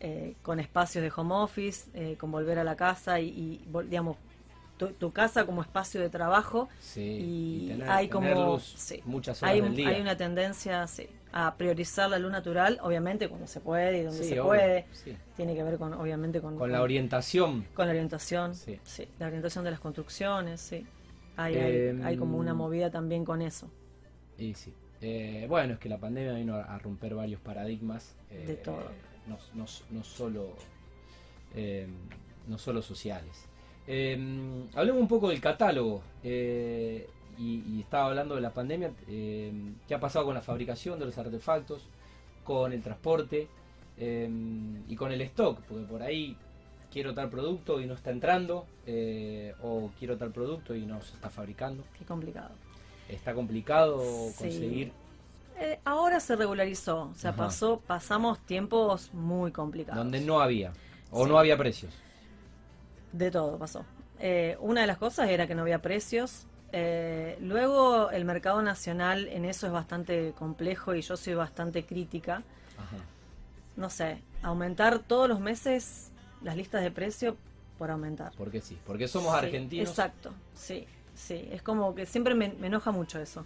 Eh, 0.00 0.34
con 0.42 0.58
espacios 0.58 1.04
de 1.04 1.12
home 1.14 1.34
office, 1.34 1.90
eh, 1.92 2.16
con 2.18 2.32
volver 2.32 2.58
a 2.58 2.64
la 2.64 2.74
casa 2.74 3.20
y, 3.20 3.28
y, 3.28 3.68
digamos, 3.84 4.16
tu, 4.80 4.92
tu 4.94 5.12
casa 5.12 5.44
como 5.44 5.60
espacio 5.62 6.00
de 6.00 6.08
trabajo. 6.10 6.68
Sí, 6.80 7.18
Y 7.20 7.68
tener- 7.68 7.90
hay 7.90 8.08
tener 8.08 8.32
como- 8.34 8.52
luz 8.54 8.74
sí. 8.76 9.00
muchas 9.04 9.42
horas 9.42 9.52
Hay, 9.54 9.60
del 9.60 9.70
un- 9.70 9.76
día. 9.76 9.88
hay 9.90 10.00
una 10.00 10.16
tendencia 10.16 10.86
sí, 10.86 11.06
a 11.32 11.54
priorizar 11.54 12.08
la 12.10 12.18
luz 12.18 12.32
natural, 12.32 12.78
obviamente 12.82 13.28
cuando 13.28 13.46
se 13.46 13.60
puede 13.60 13.98
y 13.98 14.02
donde 14.04 14.22
Sí, 14.22 14.30
se 14.30 14.40
obvio, 14.40 14.48
puede. 14.48 14.86
Tiene 15.36 15.54
que 15.54 15.62
ver 15.62 15.76
con, 15.78 15.92
obviamente, 15.94 16.40
con, 16.40 16.56
Con 16.56 16.72
la 16.72 16.82
orientación. 16.82 17.66
con 17.74 17.86
la 17.86 17.90
orientación, 17.92 18.54
Sí. 18.54 18.80
sí. 18.84 19.06
la 19.18 19.26
orientación 19.26 19.64
de 19.64 19.70
las 19.70 19.80
construcciones, 19.80 20.60
sí. 20.60 20.86
Hay, 21.36 21.54
hay- 21.56 21.76
Em, 21.88 22.04
hay 22.04 22.16
como 22.16 22.38
una 22.38 22.54
movida 22.54 22.90
también 22.90 23.24
con 23.24 23.42
eso. 23.42 23.70
Y 24.38 24.54
sí. 24.54 24.72
Eh, 25.02 25.46
bueno, 25.48 25.74
es 25.74 25.78
que 25.78 25.88
la 25.88 25.98
pandemia 25.98 26.32
vino 26.34 26.54
a, 26.56 26.62
a 26.64 26.78
romper 26.78 27.14
varios 27.14 27.40
paradigmas. 27.40 28.14
eh, 28.30 28.44
De 28.46 28.54
todo. 28.56 28.84
No, 29.26 29.38
no, 29.54 29.66
no 29.90 30.04
solo, 30.04 30.54
eh, 31.54 31.86
no 32.48 32.58
solo 32.58 32.82
sociales. 32.82 33.44
Eh, 33.92 34.16
hablemos 34.76 35.02
un 35.02 35.08
poco 35.08 35.28
del 35.28 35.40
catálogo. 35.40 36.02
eh, 36.22 37.08
y, 37.38 37.62
y 37.74 37.80
estaba 37.80 38.06
hablando 38.08 38.34
de 38.34 38.40
la 38.42 38.50
pandemia. 38.50 38.92
eh, 39.08 39.50
¿Qué 39.88 39.94
ha 39.94 40.00
pasado 40.00 40.26
con 40.26 40.34
la 40.34 40.42
fabricación 40.42 40.98
de 40.98 41.06
los 41.06 41.16
artefactos? 41.18 41.82
Con 42.44 42.72
el 42.72 42.82
transporte 42.82 43.48
eh, 43.98 44.28
y 44.88 44.94
con 44.94 45.10
el 45.10 45.20
stock. 45.22 45.58
Porque 45.62 45.84
por 45.86 46.02
ahí 46.02 46.36
quiero 46.92 47.14
tal 47.14 47.30
producto 47.30 47.80
y 47.80 47.86
no 47.86 47.94
está 47.94 48.10
entrando. 48.10 48.66
eh, 48.86 49.54
o 49.62 49.90
quiero 49.98 50.16
tal 50.18 50.30
producto 50.32 50.74
y 50.74 50.84
no 50.86 51.00
se 51.02 51.14
está 51.14 51.30
fabricando. 51.30 51.82
Qué 51.98 52.04
complicado. 52.04 52.50
Está 53.08 53.34
complicado 53.34 54.00
Sí. 54.30 54.34
conseguir. 54.38 54.92
Eh, 55.58 55.78
ahora 55.84 56.20
se 56.20 56.36
regularizó, 56.36 57.10
o 57.10 57.14
sea, 57.14 57.30
Ajá. 57.30 57.44
pasó, 57.44 57.80
pasamos 57.86 58.38
tiempos 58.46 59.12
muy 59.14 59.50
complicados. 59.52 59.96
Donde 59.98 60.20
no 60.20 60.40
había. 60.40 60.72
O 61.10 61.24
Sí. 61.24 61.30
no 61.30 61.38
había 61.38 61.56
precios. 61.56 61.92
De 63.12 63.30
todo 63.30 63.58
pasó. 63.58 63.84
Eh, 64.18 64.56
una 64.60 64.82
de 64.82 64.86
las 64.86 64.98
cosas 64.98 65.28
era 65.30 65.46
que 65.46 65.54
no 65.54 65.62
había 65.62 65.80
precios. 65.80 66.46
Eh, 66.72 67.36
luego 67.40 68.10
el 68.10 68.24
mercado 68.24 68.62
nacional 68.62 69.26
en 69.28 69.44
eso 69.44 69.66
es 69.66 69.72
bastante 69.72 70.32
complejo 70.38 70.94
y 70.94 71.02
yo 71.02 71.16
soy 71.16 71.34
bastante 71.34 71.84
crítica. 71.84 72.42
Ajá. 72.78 72.96
No 73.76 73.90
sé, 73.90 74.22
aumentar 74.42 75.00
todos 75.00 75.28
los 75.28 75.40
meses 75.40 76.10
las 76.42 76.56
listas 76.56 76.82
de 76.82 76.90
precio 76.90 77.36
por 77.78 77.90
aumentar. 77.90 78.32
Porque 78.36 78.60
sí. 78.60 78.78
Porque 78.86 79.08
somos 79.08 79.32
Sí, 79.32 79.44
argentinos. 79.46 79.88
Exacto, 79.88 80.32
sí, 80.54 80.86
sí. 81.14 81.48
Es 81.50 81.62
como 81.62 81.94
que 81.94 82.06
siempre 82.06 82.34
me, 82.34 82.50
me 82.50 82.66
enoja 82.68 82.90
mucho 82.92 83.18
eso. 83.20 83.44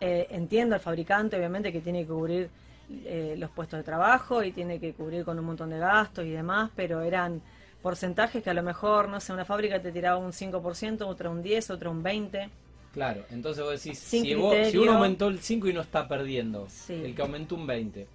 Eh, 0.00 0.26
entiendo 0.30 0.74
al 0.74 0.80
fabricante, 0.80 1.36
obviamente, 1.36 1.72
que 1.72 1.80
tiene 1.80 2.02
que 2.02 2.08
cubrir 2.08 2.50
eh, 2.90 3.34
los 3.38 3.50
puestos 3.50 3.78
de 3.78 3.84
trabajo 3.84 4.42
y 4.42 4.52
tiene 4.52 4.78
que 4.80 4.92
cubrir 4.92 5.24
con 5.24 5.38
un 5.38 5.44
montón 5.44 5.70
de 5.70 5.78
gastos 5.78 6.24
y 6.24 6.30
demás, 6.30 6.70
pero 6.74 7.02
eran 7.02 7.40
porcentajes 7.82 8.42
que 8.42 8.50
a 8.50 8.54
lo 8.54 8.62
mejor, 8.62 9.08
no 9.08 9.20
sé, 9.20 9.32
una 9.32 9.44
fábrica 9.44 9.80
te 9.80 9.92
tiraba 9.92 10.18
un 10.18 10.32
5%, 10.32 11.02
otra 11.06 11.30
un 11.30 11.42
10%, 11.42 11.70
otra 11.70 11.90
un 11.90 12.02
20%. 12.02 12.48
Claro. 12.92 13.24
Entonces 13.30 13.62
vos 13.62 13.72
decís, 13.82 13.98
Sin 13.98 14.22
si, 14.24 14.34
vos- 14.34 14.56
si 14.70 14.78
uno 14.78 14.92
aumentó 14.94 15.28
el 15.28 15.38
5 15.40 15.68
y 15.68 15.72
no 15.74 15.82
está 15.82 16.08
perdiendo. 16.08 16.66
Sí. 16.70 16.94
El 16.94 17.14
que 17.14 17.22
aumentó 17.22 17.54
un 17.54 17.66
20. 17.66 18.06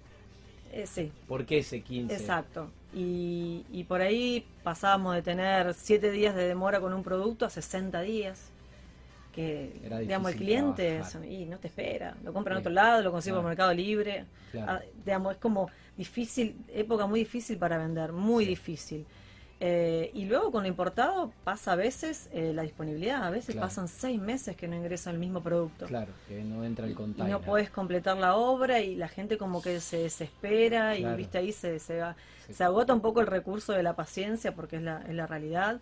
Eh, 0.72 0.86
sí, 0.86 1.12
¿Por 1.28 1.44
qué 1.46 1.58
ese 1.58 1.82
15? 1.82 2.14
exacto. 2.14 2.68
Y, 2.94 3.64
y 3.72 3.84
por 3.84 4.00
ahí 4.00 4.44
pasábamos 4.64 5.14
de 5.14 5.22
tener 5.22 5.72
7 5.74 6.10
días 6.10 6.34
de 6.34 6.48
demora 6.48 6.80
con 6.80 6.92
un 6.94 7.02
producto 7.02 7.44
a 7.46 7.50
60 7.50 8.00
días. 8.02 8.48
Que, 9.32 9.72
digamos, 10.00 10.32
el 10.32 10.36
cliente 10.36 10.96
trabajar. 10.96 11.24
y 11.24 11.46
no 11.46 11.56
te 11.58 11.68
espera. 11.68 12.14
Lo 12.22 12.34
compra 12.34 12.52
en 12.54 12.60
otro 12.60 12.70
lado, 12.72 13.00
lo 13.02 13.10
consigue 13.12 13.32
Claro. 13.32 13.42
por 13.42 13.48
Mercado 13.50 13.72
Libre. 13.72 14.24
Claro. 14.50 14.72
Ah, 14.72 14.80
digamos, 15.06 15.32
es 15.34 15.38
como 15.38 15.70
difícil, 15.96 16.54
época 16.74 17.06
muy 17.06 17.20
difícil 17.20 17.56
para 17.56 17.78
vender, 17.78 18.12
muy 18.12 18.44
Sí. 18.44 18.50
difícil. 18.50 19.06
Eh, 19.64 20.10
y 20.14 20.24
luego 20.24 20.50
con 20.50 20.62
lo 20.64 20.68
importado 20.68 21.30
pasa 21.44 21.72
a 21.72 21.76
veces 21.76 22.28
eh, 22.32 22.52
la 22.52 22.62
disponibilidad, 22.62 23.22
a 23.22 23.30
veces 23.30 23.54
Claro. 23.54 23.68
pasan 23.68 23.86
seis 23.86 24.20
meses 24.20 24.56
que 24.56 24.66
no 24.66 24.74
ingresa 24.74 25.10
el 25.12 25.18
mismo 25.18 25.40
producto. 25.40 25.86
Claro, 25.86 26.10
que 26.26 26.42
no 26.42 26.64
entra 26.64 26.84
el 26.86 26.90
Y 26.90 26.94
container. 26.96 27.30
no 27.30 27.40
puedes 27.42 27.70
completar 27.70 28.16
la 28.16 28.34
obra 28.34 28.80
y 28.80 28.96
la 28.96 29.06
gente 29.06 29.38
como 29.38 29.62
que 29.62 29.78
se 29.80 29.98
desespera 29.98 30.96
Claro. 30.96 31.14
y 31.14 31.16
viste 31.16 31.38
ahí 31.38 31.52
se, 31.52 31.78
se, 31.78 32.00
va- 32.00 32.16
Sí. 32.48 32.54
se 32.54 32.64
agota 32.64 32.92
un 32.92 33.00
poco 33.00 33.20
el 33.20 33.28
recurso 33.28 33.72
de 33.72 33.84
la 33.84 33.94
paciencia 33.94 34.52
porque 34.52 34.76
es 34.78 34.82
la, 34.82 35.00
es 35.08 35.14
la 35.14 35.28
realidad. 35.28 35.80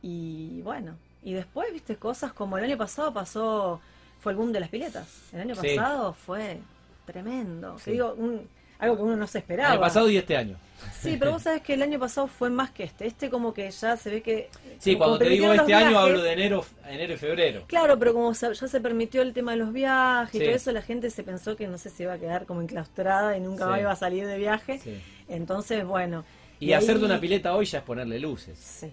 Y 0.00 0.62
bueno, 0.62 0.96
y 1.22 1.34
después 1.34 1.70
viste 1.70 1.96
cosas 1.96 2.32
como 2.32 2.56
el 2.56 2.64
año 2.64 2.78
pasado 2.78 3.12
pasó, 3.12 3.80
fue 4.20 4.32
el 4.32 4.38
boom 4.38 4.52
de 4.52 4.60
las 4.60 4.70
piletas. 4.70 5.20
El 5.34 5.42
año 5.42 5.54
Sí. 5.56 5.76
pasado 5.76 6.14
fue 6.14 6.60
tremendo. 7.04 7.78
Sí. 7.78 7.92
Digo, 7.92 8.14
un- 8.14 8.48
algo 8.82 8.96
que 8.96 9.02
uno 9.02 9.16
no 9.16 9.26
se 9.26 9.38
esperaba. 9.38 9.72
Año 9.72 9.80
pasado 9.80 10.10
y 10.10 10.16
este 10.16 10.36
año. 10.36 10.56
Sí, 11.00 11.16
pero 11.18 11.32
vos 11.32 11.42
sabés 11.42 11.62
que 11.62 11.74
el 11.74 11.82
año 11.82 11.98
pasado 11.98 12.26
fue 12.26 12.50
más 12.50 12.70
que 12.70 12.82
este. 12.82 13.06
Este 13.06 13.30
como 13.30 13.54
que 13.54 13.70
ya 13.70 13.96
se 13.96 14.10
ve 14.10 14.22
que... 14.22 14.50
Sí, 14.78 14.96
cuando 14.96 15.18
te 15.18 15.28
digo 15.28 15.52
este 15.52 15.72
año 15.74 15.96
hablo 15.98 16.20
de 16.22 16.32
enero, 16.32 16.64
enero 16.88 17.14
y 17.14 17.16
febrero. 17.16 17.64
Claro, 17.68 17.98
pero 17.98 18.12
como 18.12 18.32
ya 18.32 18.52
se 18.54 18.80
permitió 18.80 19.22
el 19.22 19.32
tema 19.32 19.52
de 19.52 19.58
los 19.58 19.72
viajes 19.72 20.34
y 20.34 20.38
Sí. 20.38 20.44
todo 20.44 20.54
eso, 20.56 20.72
la 20.72 20.82
gente 20.82 21.10
se 21.10 21.22
pensó 21.22 21.56
que 21.56 21.68
no 21.68 21.78
sé 21.78 21.90
si 21.90 22.02
iba 22.02 22.14
a 22.14 22.18
quedar 22.18 22.46
como 22.46 22.60
enclaustrada 22.62 23.36
y 23.36 23.40
nunca 23.40 23.64
Sí. 23.64 23.70
más 23.70 23.80
iba 23.80 23.92
a 23.92 23.96
salir 23.96 24.26
de 24.26 24.38
viaje. 24.38 24.78
Sí. 24.80 25.00
Entonces, 25.28 25.84
bueno. 25.84 26.24
Y, 26.58 26.66
ahí- 26.72 26.74
hacerte 26.74 27.04
una 27.04 27.20
pileta 27.20 27.54
hoy 27.54 27.64
ya 27.66 27.78
es 27.78 27.84
ponerle 27.84 28.18
luces. 28.18 28.58
Sí. 28.58 28.92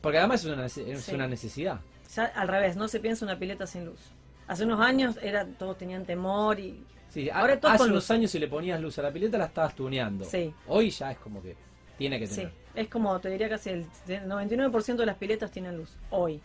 Porque 0.00 0.18
además 0.18 0.44
es 0.44 0.50
una, 0.52 0.66
es 0.66 1.08
una 1.08 1.26
necesidad. 1.26 1.80
Ya 2.14 2.26
al 2.26 2.46
revés, 2.46 2.76
no 2.76 2.86
se 2.86 3.00
piensa 3.00 3.24
una 3.24 3.36
pileta 3.36 3.66
sin 3.66 3.84
luz. 3.84 3.98
Hace 4.46 4.62
unos 4.64 4.80
años 4.80 5.16
era 5.20 5.44
todos 5.44 5.76
tenían 5.76 6.04
temor 6.04 6.60
y 6.60 6.84
Sí, 7.16 7.30
a- 7.30 7.38
Ahora 7.38 7.58
todo 7.58 7.70
hace 7.72 7.78
con 7.78 7.90
unos 7.92 8.04
luz. 8.04 8.10
años 8.10 8.30
si 8.30 8.38
le 8.38 8.46
ponías 8.46 8.78
luz 8.78 8.98
a 8.98 9.02
la 9.02 9.10
pileta 9.10 9.38
la 9.38 9.46
estabas 9.46 9.74
tuneando. 9.74 10.26
Sí. 10.26 10.52
Hoy 10.68 10.90
ya 10.90 11.12
es 11.12 11.16
como 11.18 11.40
que 11.42 11.56
tiene 11.96 12.18
que 12.18 12.26
sí, 12.26 12.36
tener. 12.36 12.52
es 12.74 12.88
como 12.88 13.18
te 13.20 13.30
diría 13.30 13.48
casi 13.48 13.70
el 13.70 13.86
99% 14.06 14.96
de 14.96 15.06
las 15.06 15.16
piletas 15.16 15.50
tienen 15.50 15.78
luz 15.78 15.96
hoy. 16.10 16.42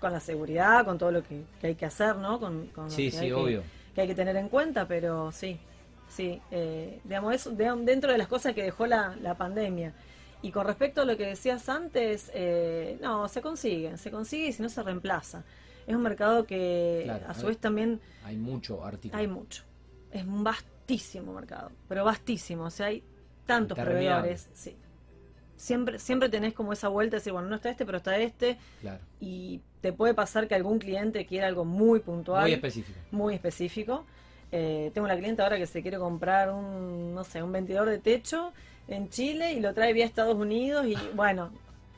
Con 0.00 0.12
la 0.12 0.18
seguridad, 0.18 0.84
con 0.84 0.98
todo 0.98 1.12
lo 1.12 1.22
que, 1.22 1.42
que 1.60 1.68
hay 1.68 1.74
que 1.76 1.86
hacer, 1.86 2.16
¿no? 2.16 2.40
Con, 2.40 2.66
con 2.68 2.84
lo 2.86 2.90
Sí, 2.90 3.04
que 3.04 3.10
sí, 3.12 3.16
hay 3.18 3.26
que- 3.28 3.34
obvio. 3.34 3.62
que 3.94 4.00
hay 4.00 4.08
que 4.08 4.14
tener 4.16 4.34
en 4.36 4.48
cuenta, 4.48 4.88
pero 4.88 5.30
sí, 5.30 5.56
sí, 6.08 6.40
eh, 6.50 6.98
digamos, 7.04 7.32
eso 7.34 7.50
de- 7.52 7.72
dentro 7.84 8.10
de 8.10 8.18
las 8.18 8.26
cosas 8.26 8.54
que 8.54 8.64
dejó 8.64 8.86
la, 8.88 9.14
la 9.22 9.36
pandemia. 9.36 9.92
Y 10.42 10.50
con 10.50 10.66
respecto 10.66 11.02
a 11.02 11.04
lo 11.04 11.16
que 11.16 11.26
decías 11.26 11.68
antes, 11.68 12.30
eh, 12.34 12.98
no, 13.00 13.28
se 13.28 13.40
consigue, 13.40 13.96
se 13.98 14.10
consigue 14.10 14.48
y 14.48 14.52
si 14.52 14.62
no 14.62 14.68
se 14.68 14.82
reemplaza. 14.82 15.44
Es 15.86 15.94
un 15.94 16.02
mercado 16.02 16.44
que 16.44 17.02
Claro, 17.04 17.26
a 17.26 17.30
a 17.30 17.34
su 17.34 17.46
vez 17.46 17.58
también 17.58 18.00
Hay 18.24 18.36
mucho 18.36 18.84
artículo. 18.84 19.16
hay 19.20 19.28
mucho. 19.28 19.62
Es 20.12 20.24
un 20.24 20.42
vastísimo 20.44 21.32
mercado, 21.34 21.70
pero 21.88 22.04
vastísimo, 22.04 22.64
o 22.64 22.70
sea, 22.70 22.86
hay 22.86 23.02
tantos 23.46 23.76
Interminable. 23.78 24.10
proveedores, 24.18 24.48
sí. 24.54 24.76
Siempre, 25.56 25.98
siempre 25.98 26.28
tenés 26.28 26.54
como 26.54 26.72
esa 26.72 26.86
vuelta 26.88 27.16
de 27.16 27.18
decir, 27.20 27.32
bueno, 27.32 27.48
no 27.48 27.56
está 27.56 27.68
este, 27.70 27.84
pero 27.84 27.98
está 27.98 28.16
este, 28.18 28.58
Claro. 28.80 29.00
y 29.20 29.60
te 29.80 29.92
puede 29.92 30.14
pasar 30.14 30.46
que 30.46 30.54
algún 30.54 30.78
cliente 30.78 31.26
quiera 31.26 31.48
algo 31.48 31.64
muy 31.64 31.98
puntual 32.00 32.42
Muy 32.42 32.52
específico. 32.52 32.98
muy 33.10 33.34
específico. 33.34 34.04
Eh, 34.52 34.90
tengo 34.94 35.04
una 35.06 35.16
cliente 35.16 35.42
ahora 35.42 35.58
que 35.58 35.66
se 35.66 35.82
quiere 35.82 35.98
comprar 35.98 36.50
un, 36.52 37.12
no 37.14 37.24
sé, 37.24 37.42
un 37.42 37.52
ventidor 37.52 37.88
de 37.88 37.98
techo 37.98 38.52
en 38.86 39.10
Chile 39.10 39.52
y 39.52 39.60
lo 39.60 39.74
trae 39.74 39.92
vía 39.92 40.04
Estados 40.06 40.36
Unidos 40.36 40.86
y 40.86 40.94
bueno, 41.14 41.50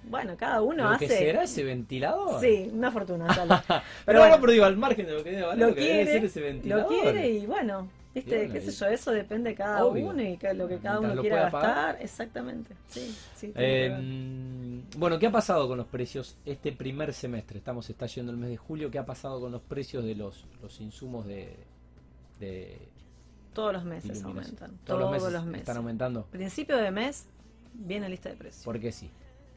bueno, 0.04 0.34
cada 0.38 0.62
uno 0.62 0.84
¿Lo 0.84 0.88
hace. 0.90 1.06
que 1.06 1.12
será 1.18 1.42
ese 1.44 1.62
ventilador? 1.62 2.40
Sí, 2.40 2.70
una 2.72 2.90
fortuna. 2.90 3.26
Pero, 4.06 4.20
bueno, 4.20 4.38
pero 4.40 4.52
digo, 4.52 4.64
al 4.64 4.76
margen 4.78 5.04
de 5.06 5.12
lo 5.12 5.22
que 5.22 5.30
debe 5.32 5.42
valer, 5.42 5.58
lo 5.60 5.68
lo 5.68 5.74
que 5.74 5.80
debe 5.82 5.92
quiere, 6.04 6.12
ser 6.12 6.24
ese 6.24 6.40
lo 6.40 6.46
ventilador. 6.46 6.88
quiere 6.88 7.28
y 7.28 7.46
bueno, 7.46 7.88
viste, 8.14 8.48
qué 8.50 8.60
sé 8.60 8.70
yo, 8.72 8.86
eso 8.86 9.12
depende 9.12 9.50
de 9.50 9.56
cada 9.56 9.84
Obvio. 9.84 10.08
uno 10.08 10.22
y 10.22 10.38
lo 10.54 10.68
que 10.68 10.78
cada 10.78 11.00
uno 11.00 11.20
quiera 11.20 11.42
gastar. 11.42 11.60
pagar. 11.60 11.98
Exactamente, 12.00 12.74
sí, 12.88 13.16
sí. 13.36 13.52
Eh, 13.54 13.88
ver. 13.88 14.98
bueno, 14.98 15.18
¿qué 15.18 15.26
ha 15.26 15.32
pasado 15.32 15.68
con 15.68 15.78
los 15.78 15.86
precios 15.86 16.36
este 16.44 16.72
primer 16.72 17.12
semestre? 17.12 17.58
Estamos, 17.58 17.88
está 17.90 18.06
yendo 18.06 18.32
el 18.32 18.38
mes 18.38 18.50
de 18.50 18.56
julio. 18.56 18.90
¿Qué 18.90 18.98
ha 18.98 19.06
pasado 19.06 19.40
con 19.40 19.52
los 19.52 19.62
precios 19.62 20.04
de 20.04 20.14
los, 20.14 20.46
los 20.62 20.80
insumos 20.80 21.26
de, 21.26 21.56
de 22.40 22.78
Todos 23.52 23.72
los 23.72 23.84
meses 23.84 24.22
aumentan. 24.24 24.78
Todos, 24.84 25.00
los 25.00 25.10
meses, 25.10 25.32
los 25.32 25.44
meses. 25.44 25.60
están 25.60 25.76
aumentando. 25.76 26.24
Principio 26.26 26.76
de 26.76 26.90
mes 26.90 27.26
viene 27.74 28.08
lista 28.08 28.28
de 28.28 28.36
precios. 28.36 28.64
Porque 28.64 28.92
sí. 28.92 29.10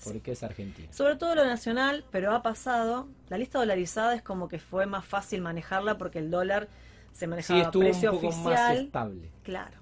Porque 0.03 0.33
es 0.33 0.43
Argentina. 0.43 0.91
Sobre 0.91 1.15
todo 1.15 1.33
lo 1.33 1.45
nacional, 1.45 2.03
pero 2.11 2.33
ha 2.33 2.41
pasado. 2.41 3.07
La 3.29 3.37
lista 3.37 3.59
dolarizada 3.59 4.13
es 4.15 4.21
como 4.21 4.49
que 4.49 4.59
fue 4.59 4.85
más 4.85 5.05
fácil 5.05 5.41
manejarla 5.41 5.97
porque 5.97 6.19
el 6.19 6.29
dólar 6.29 6.67
se 7.13 7.27
manejaba 7.27 7.59
Sí, 7.59 7.65
estuvo 7.65 7.83
un 7.85 7.89
precio 7.91 8.11
poco 8.11 8.27
más 8.27 8.35
oficial. 8.45 8.77
estable. 8.77 9.31
Claro. 9.43 9.77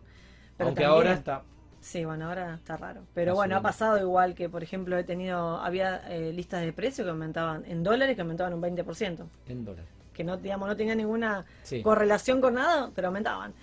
Aunque 0.60 0.84
también- 0.84 0.90
ahora 0.90 1.14
está. 1.14 1.44
Sí, 1.80 2.06
bueno, 2.06 2.28
ahora 2.28 2.54
está 2.54 2.78
raro. 2.78 3.02
Pero 3.16 3.34
bueno, 3.34 3.56
ha 3.58 3.62
pasado 3.62 3.98
igual 4.00 4.36
que, 4.36 4.48
por 4.50 4.62
ejemplo, 4.62 4.96
he 5.00 5.04
tenido, 5.04 5.58
había 5.58 5.98
eh, 6.14 6.32
listas 6.32 6.62
de 6.62 6.72
precios 6.74 7.06
que 7.06 7.10
aumentaban 7.10 7.66
en 7.66 7.82
dólares 7.82 8.16
que 8.16 8.22
aumentaban 8.22 8.54
un 8.54 8.62
20%. 8.62 9.26
En 9.48 9.66
dólar. 9.66 9.86
Que 10.14 10.24
no, 10.24 10.38
digamos, 10.38 10.68
no 10.68 10.76
tenía 10.76 10.94
ninguna 10.94 11.44
Sí. 11.64 11.82
correlación 11.82 12.40
con 12.40 12.54
nada, 12.54 12.92
pero 12.94 13.08
aumentaban. 13.08 13.54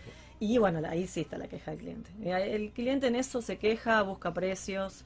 Y 0.41 0.59
bueno, 0.59 0.81
ahí 0.89 1.07
sí 1.07 1.21
está 1.21 1.39
la 1.39 1.47
queja 1.47 1.71
del 1.73 1.81
cliente. 1.81 2.11
El 2.25 2.71
cliente 2.73 3.07
en 3.07 3.15
eso 3.15 3.41
se 3.43 3.57
queja, 3.59 4.03
busca 4.03 4.33
precios, 4.35 5.05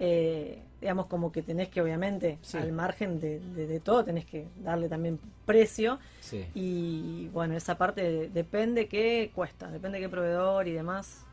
eh, 0.00 0.62
digamos 0.80 1.06
como 1.06 1.30
que 1.30 1.42
tenés 1.42 1.68
que 1.68 1.80
obviamente, 1.82 2.38
Sí. 2.42 2.56
al 2.56 2.72
margen 2.72 3.20
de, 3.20 3.38
de- 3.38 3.66
de 3.66 3.80
todo, 3.80 4.02
tenés 4.04 4.24
que 4.24 4.46
darle 4.64 4.88
también 4.88 5.20
precio. 5.44 5.98
Sí. 6.20 6.46
Y 6.54 7.28
bueno, 7.28 7.54
esa 7.54 7.76
parte 7.76 8.02
de- 8.02 8.28
depende 8.30 8.88
qué 8.88 9.30
cuesta, 9.34 9.70
depende 9.70 10.00
qué 10.00 10.08
proveedor 10.08 10.66
y 10.68 10.72
demás, 10.72 11.24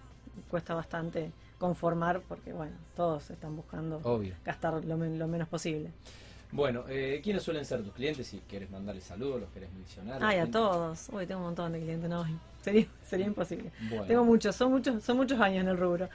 cuesta 0.50 0.76
bastante 0.76 1.32
conformar 1.58 2.22
porque 2.28 2.52
bueno, 2.54 2.76
todos 2.96 3.30
están 3.32 3.56
buscando 3.56 4.00
Obvio. 4.04 4.36
gastar 4.46 4.84
lo, 4.86 4.98
men- 4.98 5.18
lo 5.18 5.28
menos 5.28 5.48
posible. 5.48 5.92
Bueno, 6.52 6.84
eh, 6.88 7.20
¿quiénes 7.24 7.44
suelen 7.44 7.66
ser 7.66 7.82
tus 7.84 7.94
clientes? 7.94 8.28
Si 8.28 8.40
quieres 8.50 8.70
mandarles 8.70 9.04
saludos, 9.06 9.42
los 9.42 9.50
querés 9.52 9.72
mencionar. 9.74 10.22
Ay, 10.24 10.38
a 10.38 10.42
¿Quién- 10.44 10.52
todos. 10.52 11.08
Uy, 11.12 11.26
tengo 11.26 11.40
un 11.42 11.48
montón 11.48 11.72
de 11.74 11.80
clientes, 11.80 12.10
no, 12.10 12.26
sería, 12.62 12.86
sería 13.04 13.26
imposible. 13.28 13.72
Bueno. 13.90 14.06
Tengo 14.06 14.24
muchos, 14.26 14.56
son 14.56 14.72
muchos, 14.72 15.04
son 15.04 15.18
muchos 15.18 15.40
años 15.40 15.62
en 15.64 15.70
el 15.70 15.78
rubro. 15.78 16.10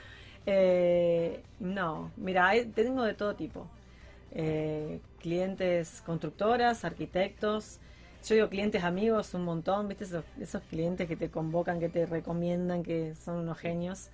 Eh, 0.46 1.42
no, 1.61 2.11
mira, 2.16 2.52
tengo 2.74 3.02
de 3.05 3.14
todo 3.14 3.35
tipo. 3.35 3.66
Eh, 4.33 5.00
clientes 5.20 6.02
constructoras, 6.05 6.85
arquitectos. 6.85 7.78
Yo 8.26 8.35
digo 8.37 8.48
clientes 8.48 8.85
amigos, 8.85 9.35
un 9.35 9.44
montón, 9.44 9.88
¿viste? 9.88 10.05
Esos, 10.05 10.24
esos 10.40 10.62
clientes 10.70 11.09
que 11.09 11.16
te 11.16 11.28
convocan, 11.31 11.81
que 11.81 11.88
te 11.88 12.07
recomiendan, 12.07 12.83
que 12.83 13.14
son 13.14 13.37
unos 13.38 13.59
genios. 13.59 14.09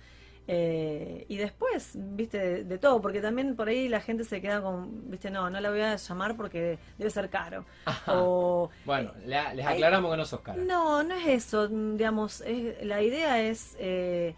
Eh, 0.51 1.25
y 1.29 1.37
después, 1.37 1.91
viste, 1.93 2.39
de, 2.39 2.63
de 2.63 2.77
todo, 2.79 2.99
porque 3.01 3.21
también 3.21 3.55
por 3.55 3.67
ahí 3.69 3.87
la 3.87 4.01
gente 4.01 4.23
se 4.23 4.41
queda 4.41 4.61
con, 4.63 5.11
viste, 5.11 5.29
no, 5.29 5.47
no 5.51 5.59
la 5.59 5.69
voy 5.69 5.81
a 5.81 5.95
llamar 5.95 6.35
porque 6.35 6.79
debe 6.97 7.11
ser 7.11 7.29
caro. 7.29 7.65
Ajá. 7.85 8.13
O 8.19 8.71
Bueno, 8.83 9.11
le- 9.27 9.53
les 9.55 9.65
aclaramos 9.67 10.09
que 10.09 10.17
no 10.17 10.25
sos 10.25 10.41
cara. 10.41 10.59
no, 10.63 11.03
no 11.03 11.13
es 11.13 11.27
eso, 11.27 11.67
digamos, 11.67 12.41
es- 12.41 12.83
la 12.83 12.99
idea 13.03 13.39
es 13.43 13.75
eh, 13.79 14.33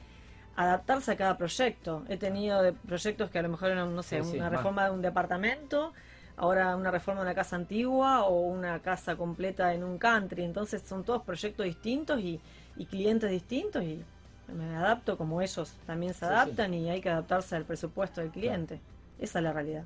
adaptarse 0.56 1.12
a 1.12 1.18
cada 1.18 1.38
proyecto. 1.38 2.06
He 2.10 2.18
tenido 2.18 2.62
de 2.62 2.74
proyectos 2.74 3.30
que 3.30 3.40
a 3.40 3.42
lo 3.42 3.50
mejor 3.50 3.72
eran, 3.72 3.96
no 3.96 4.04
sé, 4.04 4.22
Sí, 4.22 4.24
sí, 4.24 4.38
una 4.38 4.50
reforma 4.50 4.86
de 4.86 4.92
un 4.92 5.02
departamento, 5.02 5.94
ahora 6.36 6.76
una 6.76 6.92
reforma 6.92 7.22
de 7.22 7.28
una 7.28 7.36
casa 7.36 7.56
antigua 7.56 8.24
o 8.24 8.42
una 8.42 8.82
casa 8.82 9.16
completa 9.18 9.74
en 9.74 9.84
un 9.84 9.98
country. 9.98 10.44
Entonces 10.44 10.84
son 10.88 11.04
todos 11.06 11.24
proyectos 11.24 11.66
distintos 11.66 12.20
y, 12.22 12.42
y 12.76 12.86
clientes 12.88 13.30
distintos 13.32 13.84
y 13.84 14.06
me 14.48 14.76
adapto 14.76 15.18
como 15.18 15.42
ellos 15.42 15.80
también 15.86 16.14
se 16.14 16.26
Sí, 16.26 16.26
adaptan 16.26 16.74
y 16.74 16.90
hay 16.90 17.02
que 17.02 17.10
adaptarse 17.10 17.56
al 17.56 17.66
presupuesto 17.66 18.22
del 18.22 18.32
cliente. 18.32 18.82
Esa 19.18 19.40
es 19.40 19.44
la 19.44 19.54
realidad. 19.54 19.86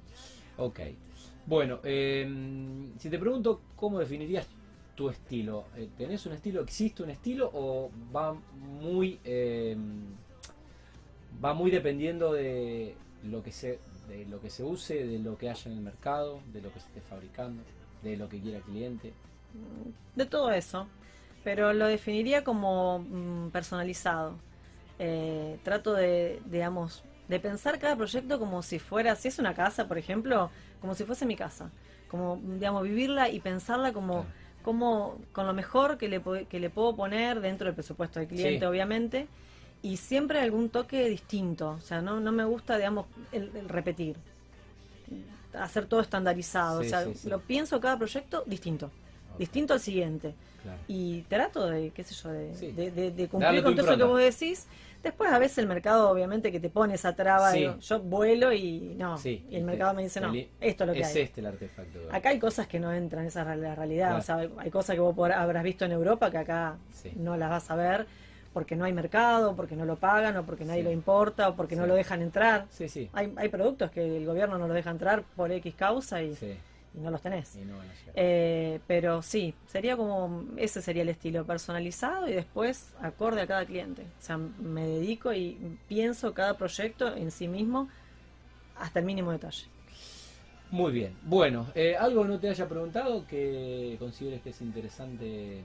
Ok. 0.58 0.80
Bueno, 1.46 1.80
eh, 1.84 2.26
si 2.98 3.10
te 3.10 3.20
pregunto 3.20 3.62
cómo 3.76 4.00
definirías 4.00 4.48
tu 4.96 5.10
estilo, 5.10 5.70
eh, 5.76 5.90
¿tenés 5.96 6.26
un 6.26 6.34
estilo, 6.34 6.62
existe 6.62 7.04
un 7.04 7.10
estilo 7.10 7.50
o 7.54 7.92
va 8.16 8.34
muy 8.34 9.20
eh, 9.24 9.78
va 11.44 11.54
muy 11.54 11.72
dependiendo 11.72 12.34
de 12.34 12.96
lo 13.24 13.44
que 13.44 13.52
se 13.52 13.80
de 14.10 14.26
lo 14.26 14.40
que 14.40 14.50
se 14.50 14.64
use, 14.64 15.04
de 15.06 15.18
lo 15.20 15.38
que 15.38 15.50
haya 15.50 15.72
en 15.72 15.78
el 15.78 15.84
mercado, 15.84 16.40
de 16.54 16.62
lo 16.62 16.72
que 16.72 16.80
se 16.80 16.88
esté 16.88 17.02
fabricando, 17.02 17.64
de 18.04 18.18
lo 18.18 18.30
que 18.30 18.40
quiera 18.40 18.58
el 18.58 18.64
cliente? 18.64 19.14
De 20.16 20.26
todo 20.26 20.52
eso, 20.52 20.88
pero 21.44 21.74
lo 21.74 21.88
definiría 21.88 22.44
como 22.44 23.00
mm, 23.00 23.50
personalizado. 23.50 24.36
Eh, 25.00 25.58
trato 25.64 25.94
de, 25.94 26.40
digamos, 26.46 27.04
de 27.28 27.40
pensar 27.40 27.80
cada 27.80 27.96
proyecto 27.96 28.40
como 28.40 28.62
si 28.62 28.80
fuera, 28.80 29.16
si 29.16 29.28
es 29.28 29.40
una 29.40 29.54
casa, 29.56 29.88
por 29.88 29.98
ejemplo, 29.98 30.50
como 30.80 30.94
si 30.94 31.04
fuese 31.04 31.26
mi 31.26 31.36
casa. 31.36 31.72
Como, 32.10 32.40
digamos, 32.44 32.84
vivirla 32.84 33.30
y 33.30 33.40
pensarla 33.40 33.92
como, 33.92 34.26
como 34.64 35.18
con 35.34 35.48
lo 35.48 35.54
mejor 35.54 35.98
que 35.98 36.08
le, 36.08 36.22
que 36.48 36.60
le 36.60 36.70
puedo 36.70 36.96
poner 36.96 37.42
dentro 37.42 37.66
del 37.66 37.74
presupuesto 37.74 38.20
del 38.20 38.30
cliente, 38.30 38.60
Sí. 38.60 38.66
obviamente, 38.66 39.28
y 39.82 39.98
siempre 39.98 40.40
algún 40.40 40.70
toque 40.70 41.08
distinto. 41.10 41.72
O 41.72 41.82
sea, 41.82 42.02
no, 42.02 42.20
no 42.20 42.32
me 42.32 42.44
gusta, 42.44 42.78
digamos, 42.78 43.06
el, 43.32 43.52
el 43.56 43.70
repetir. 43.70 44.16
Hacer 45.54 45.86
todo 45.86 46.02
estandarizado. 46.02 46.82
Sí, 46.82 46.88
o 46.88 46.90
sea, 46.90 47.04
sí, 47.06 47.14
sí. 47.16 47.30
lo 47.30 47.40
pienso 47.40 47.80
cada 47.80 47.98
proyecto 47.98 48.44
distinto 48.46 48.92
distinto 49.38 49.74
al 49.74 49.82
siguiente. 49.82 50.34
claro. 50.64 50.80
Y 50.88 51.22
trato 51.24 51.70
de, 51.70 51.90
qué 51.92 52.04
sé 52.06 52.16
yo, 52.16 52.30
de, 52.30 52.56
Sí. 52.56 52.72
de, 52.72 52.90
de- 52.90 53.12
de 53.12 53.28
Darle 53.28 53.28
cumplir 53.28 53.64
con 53.64 53.76
todo 53.76 53.86
eso 53.88 53.98
que 53.98 54.04
vos 54.06 54.20
decís. 54.20 54.66
Después 55.04 55.30
a 55.32 55.38
veces 55.40 55.58
el 55.60 55.68
mercado 55.68 56.10
obviamente 56.10 56.52
que 56.54 56.60
te 56.62 56.70
pone 56.70 56.96
esa 56.96 57.16
traba, 57.16 57.52
digo, 57.52 57.78
yo 57.80 58.00
vuelo 58.00 58.52
y 58.54 58.96
no, 58.98 59.20
y 59.24 59.28
el 59.28 59.36
este- 59.44 59.62
mercado 59.62 59.94
me 59.94 60.04
dice, 60.04 60.20
no, 60.22 60.34
el- 60.34 60.48
esto 60.62 60.84
es 60.86 60.88
lo 60.88 60.94
que 60.94 61.02
es 61.02 61.08
hay. 61.16 61.22
este 61.24 61.42
el 61.42 61.48
artefacto. 61.48 62.00
Acá 62.12 62.30
hay 62.30 62.40
cosas 62.40 62.68
que 62.68 62.80
no 62.80 62.92
entran, 62.94 63.26
esa 63.26 63.42
es 63.54 63.60
la 63.60 63.76
realidad. 63.76 64.08
Claro. 64.08 64.20
O 64.20 64.24
sea, 64.24 64.62
hay- 64.64 64.72
cosas 64.72 64.96
que 64.96 65.02
vos 65.02 65.14
por- 65.14 65.32
habrás 65.34 65.64
visto 65.64 65.84
en 65.86 65.92
Europa 65.92 66.32
que 66.32 66.38
acá 66.38 66.78
no 67.18 67.36
las 67.38 67.50
vas 67.50 67.70
a 67.70 67.76
ver 67.76 68.08
porque 68.56 68.78
no 68.78 68.86
hay 68.86 68.94
mercado, 68.94 69.54
porque 69.54 69.76
no 69.76 69.84
lo 69.84 69.98
pagan, 69.98 70.38
o 70.38 70.44
porque 70.46 70.64
nadie 70.64 70.80
Sí. 70.80 70.86
lo 70.86 70.92
importa, 70.92 71.50
o 71.50 71.56
porque 71.58 71.76
no 71.76 71.86
lo 71.86 71.94
dejan 71.94 72.22
entrar. 72.22 72.66
Sí, 72.72 72.88
sí. 72.88 73.10
Hay, 73.12 73.34
hay 73.36 73.50
productos 73.50 73.92
que 73.92 74.18
el 74.18 74.26
gobierno 74.26 74.58
no 74.58 74.66
los 74.66 74.74
deja 74.76 74.92
entrar 74.92 75.24
por 75.36 75.52
X 75.52 75.76
causa 75.76 76.24
y, 76.24 76.34
Sí. 76.38 76.56
y 76.96 77.00
no 77.02 77.12
los 77.12 77.22
tenés. 77.22 77.54
Y 77.58 77.66
no 77.66 77.78
van 77.78 77.90
a 77.90 77.94
llegar. 77.94 78.14
Eh, 78.16 78.80
pero 78.88 79.22
sí, 79.22 79.54
sería 79.68 79.98
como, 79.98 80.46
ese 80.56 80.82
sería 80.82 81.02
el 81.02 81.10
estilo 81.10 81.44
personalizado 81.44 82.30
y 82.30 82.34
después 82.34 82.94
acorde 83.02 83.42
a 83.42 83.48
cada 83.48 83.66
cliente. 83.66 84.04
O 84.04 84.22
sea, 84.22 84.38
me 84.38 84.88
dedico 84.88 85.34
y 85.34 85.78
pienso 85.90 86.34
cada 86.34 86.56
proyecto 86.58 87.14
en 87.14 87.32
sí 87.32 87.50
mismo 87.50 87.90
hasta 88.80 89.00
el 89.00 89.06
mínimo 89.06 89.32
detalle. 89.34 89.66
Muy 90.72 90.94
bien. 90.94 91.14
Bueno, 91.24 91.68
eh, 91.76 91.96
¿algo 91.98 92.24
no 92.24 92.40
te 92.40 92.50
haya 92.50 92.68
preguntado 92.70 93.28
que 93.28 93.98
consideres 94.00 94.42
que 94.42 94.50
es 94.52 94.62
interesante 94.62 95.62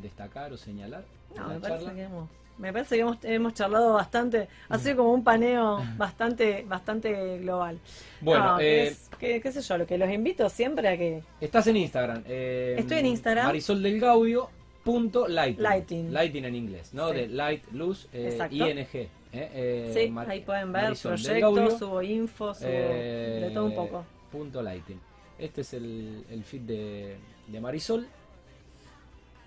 destacar 0.00 0.52
o 0.52 0.56
señalar? 0.56 1.04
No, 1.36 1.48
me 1.48 1.60
parece 1.60 1.84
charla? 1.84 1.94
que 1.94 2.02
hemos, 2.02 2.28
me 2.58 2.72
parece 2.72 2.94
que 2.96 3.00
hemos, 3.02 3.18
hemos 3.24 3.54
charlado 3.54 3.94
bastante, 3.94 4.48
ha 4.68 4.78
sido 4.78 4.96
como 4.98 5.12
un 5.12 5.24
paneo 5.24 5.82
bastante, 5.96 6.64
bastante 6.68 7.38
global. 7.38 7.78
Bueno, 8.20 8.44
No, 8.54 8.60
eh, 8.60 8.88
es- 8.88 9.10
qué 9.18 9.40
sé 9.52 9.60
yo, 9.62 9.78
lo 9.78 9.86
que 9.86 9.98
los 9.98 10.10
invito 10.10 10.48
siempre 10.48 10.88
a 10.88 10.96
que 10.96 11.22
estás 11.40 11.66
en 11.66 11.76
Instagram. 11.78 12.22
eh, 12.26 12.76
Estoy 12.78 12.98
en 12.98 13.06
Instagram. 13.06 13.46
Marisol 13.46 13.82
del 13.82 14.00
Gaudio. 14.00 14.48
Punto 14.84 15.26
lighting. 15.26 15.62
Lighting. 15.62 16.12
Lighting 16.12 16.44
en 16.44 16.54
inglés, 16.54 16.92
¿no? 16.92 17.08
Sí. 17.08 17.14
De 17.16 17.28
light, 17.28 17.62
luz, 17.72 18.06
eh. 18.12 18.38
ING. 18.50 19.08
eh, 19.32 19.90
sí, 19.94 20.10
Mar- 20.10 20.28
ahí 20.30 20.40
pueden 20.42 20.72
ver 20.72 20.82
Marisol 20.84 21.12
proyectos, 21.14 21.78
subo 21.78 22.02
info, 22.02 22.54
subo 22.54 22.68
de 22.68 23.50
todo 23.54 23.64
un 23.64 23.74
poco. 23.74 24.04
Punto 24.30 24.60
lighting. 24.62 25.00
Este 25.38 25.62
es 25.62 25.72
el, 25.72 26.24
el 26.30 26.44
feed 26.44 26.60
de, 26.60 27.16
de 27.48 27.60
Marisol. 27.62 28.06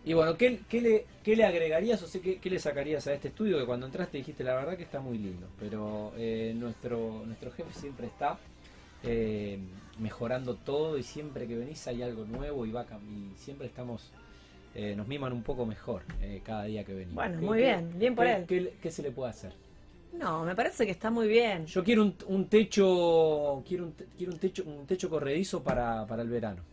Y 0.07 0.13
bueno, 0.13 0.37
¿qué, 0.37 0.61
qué 0.69 0.79
le, 0.79 1.05
qué 1.21 1.35
le 1.35 1.43
agregarías 1.43 2.01
o 2.01 2.07
sea, 2.07 2.21
qué, 2.21 2.37
qué 2.39 2.49
le 2.49 2.59
sacarías 2.59 3.05
a 3.07 3.13
este 3.13 3.27
estudio? 3.27 3.59
Que 3.59 3.65
cuando 3.65 3.85
entraste 3.87 4.17
dijiste 4.17 4.41
la 4.41 4.55
verdad 4.55 4.77
que 4.77 4.83
está 4.83 5.01
muy 5.01 5.17
lindo, 5.17 5.47
pero 5.59 6.13
eh, 6.15 6.53
nuestro, 6.55 7.23
nuestro 7.25 7.51
jefe 7.51 7.73
siempre 7.77 8.07
está 8.07 8.37
eh, 9.03 9.59
mejorando 9.99 10.55
todo 10.55 10.97
y 10.97 11.03
siempre 11.03 11.45
que 11.45 11.57
venís 11.57 11.85
hay 11.87 12.03
algo 12.03 12.23
nuevo 12.23 12.65
y, 12.65 12.71
va 12.71 12.85
y 13.05 13.37
siempre 13.37 13.67
estamos, 13.67 14.09
eh, 14.75 14.95
nos 14.95 15.09
miman 15.09 15.33
un 15.33 15.43
poco 15.43 15.65
mejor 15.65 16.03
eh, 16.21 16.39
cada 16.41 16.63
día 16.63 16.85
que 16.85 16.93
venimos. 16.93 17.15
Bueno, 17.15 17.39
¿Qué- 17.41 17.45
muy 17.45 17.57
bien, 17.57 17.99
bien 17.99 18.15
por 18.15 18.27
él. 18.27 18.45
qué 18.81 18.89
se 18.89 19.03
le 19.03 19.11
puede 19.11 19.31
hacer? 19.31 19.51
No, 20.13 20.45
me 20.45 20.55
parece 20.55 20.85
que 20.85 20.93
está 20.93 21.11
muy 21.11 21.27
bien. 21.27 21.65
Yo 21.65 21.83
quiero 21.83 22.03
un, 22.03 22.15
un 22.27 22.45
techo, 22.47 23.61
quiero 23.67 23.83
un, 23.83 23.93
quiero 24.17 24.31
un 24.31 24.39
techo, 24.39 24.63
un 24.65 24.87
techo 24.87 25.09
corredizo 25.09 25.61
para, 25.61 26.07
para 26.07 26.21
el 26.21 26.29
verano. 26.29 26.63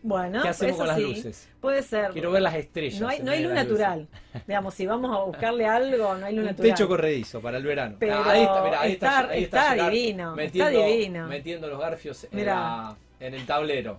Bueno, 0.00 0.42
¿Qué 0.42 0.48
hacemos 0.48 0.70
eso 0.74 0.78
con 0.78 0.86
las 0.86 0.96
sí, 0.96 1.02
luces? 1.02 1.48
Puede 1.60 1.82
ser. 1.82 2.12
Quiero 2.12 2.30
ver 2.30 2.42
las 2.42 2.54
estrellas. 2.54 3.00
No 3.00 3.08
hay, 3.08 3.18
no 3.18 3.32
luz 3.34 3.52
las 3.52 3.66
luces. 3.66 3.80
natural. 3.80 4.08
Digamos, 4.46 4.74
si 4.74 4.86
vamos 4.86 5.16
a 5.16 5.20
buscarle 5.24 5.66
algo, 5.66 6.14
no 6.14 6.26
hay 6.26 6.34
luz 6.34 6.42
Un 6.44 6.50
natural. 6.50 6.70
techo 6.70 6.88
corredizo 6.88 7.40
para 7.40 7.56
el 7.58 7.64
verano. 7.64 7.96
Pero 7.98 8.14
Ah, 8.14 8.30
ahí 8.30 8.42
está, 8.42 8.62
mirá, 8.64 8.80
ahí 8.80 8.92
está, 8.92 9.20
está- 9.20 9.32
ahí 9.32 9.42
está 9.44 9.74
divino, 9.90 10.22
está 10.30 10.36
Metiendo, 10.36 10.86
divino. 10.86 11.26
metiendo 11.26 11.66
los 11.68 11.80
garfios 11.80 12.26
en, 12.30 12.46
la- 12.46 12.96
en 13.18 13.34
el 13.34 13.44
tablero. 13.44 13.98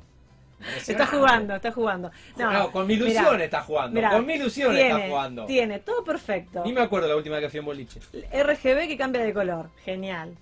Está 0.88 1.06
jugando, 1.06 1.56
está 1.56 1.72
jugando. 1.72 2.12
No, 2.38 2.72
con 2.72 2.86
mi 2.88 2.94
ilusión 2.96 3.32
mirá, 3.34 3.46
está 3.46 3.62
jugando. 3.62 3.96
mirá, 3.96 4.10
con 4.12 4.26
mi 4.26 4.34
ilusión 4.34 4.74
tiene, 4.74 4.90
está 4.92 5.08
jugando. 5.10 5.46
Tiene, 5.46 5.80
todo 5.80 6.04
perfecto. 6.04 6.64
Ni 6.66 6.74
me 6.74 6.82
acuerdo 6.82 7.08
la 7.08 7.16
última 7.16 7.36
vez 7.36 7.46
que 7.46 7.50
fui 7.50 7.60
en 7.60 7.66
boliche. 7.66 8.00
RGB 8.32 8.88
que 8.88 8.98
cambia 8.98 9.22
de 9.24 9.34
color, 9.34 9.70
genial. 9.86 10.36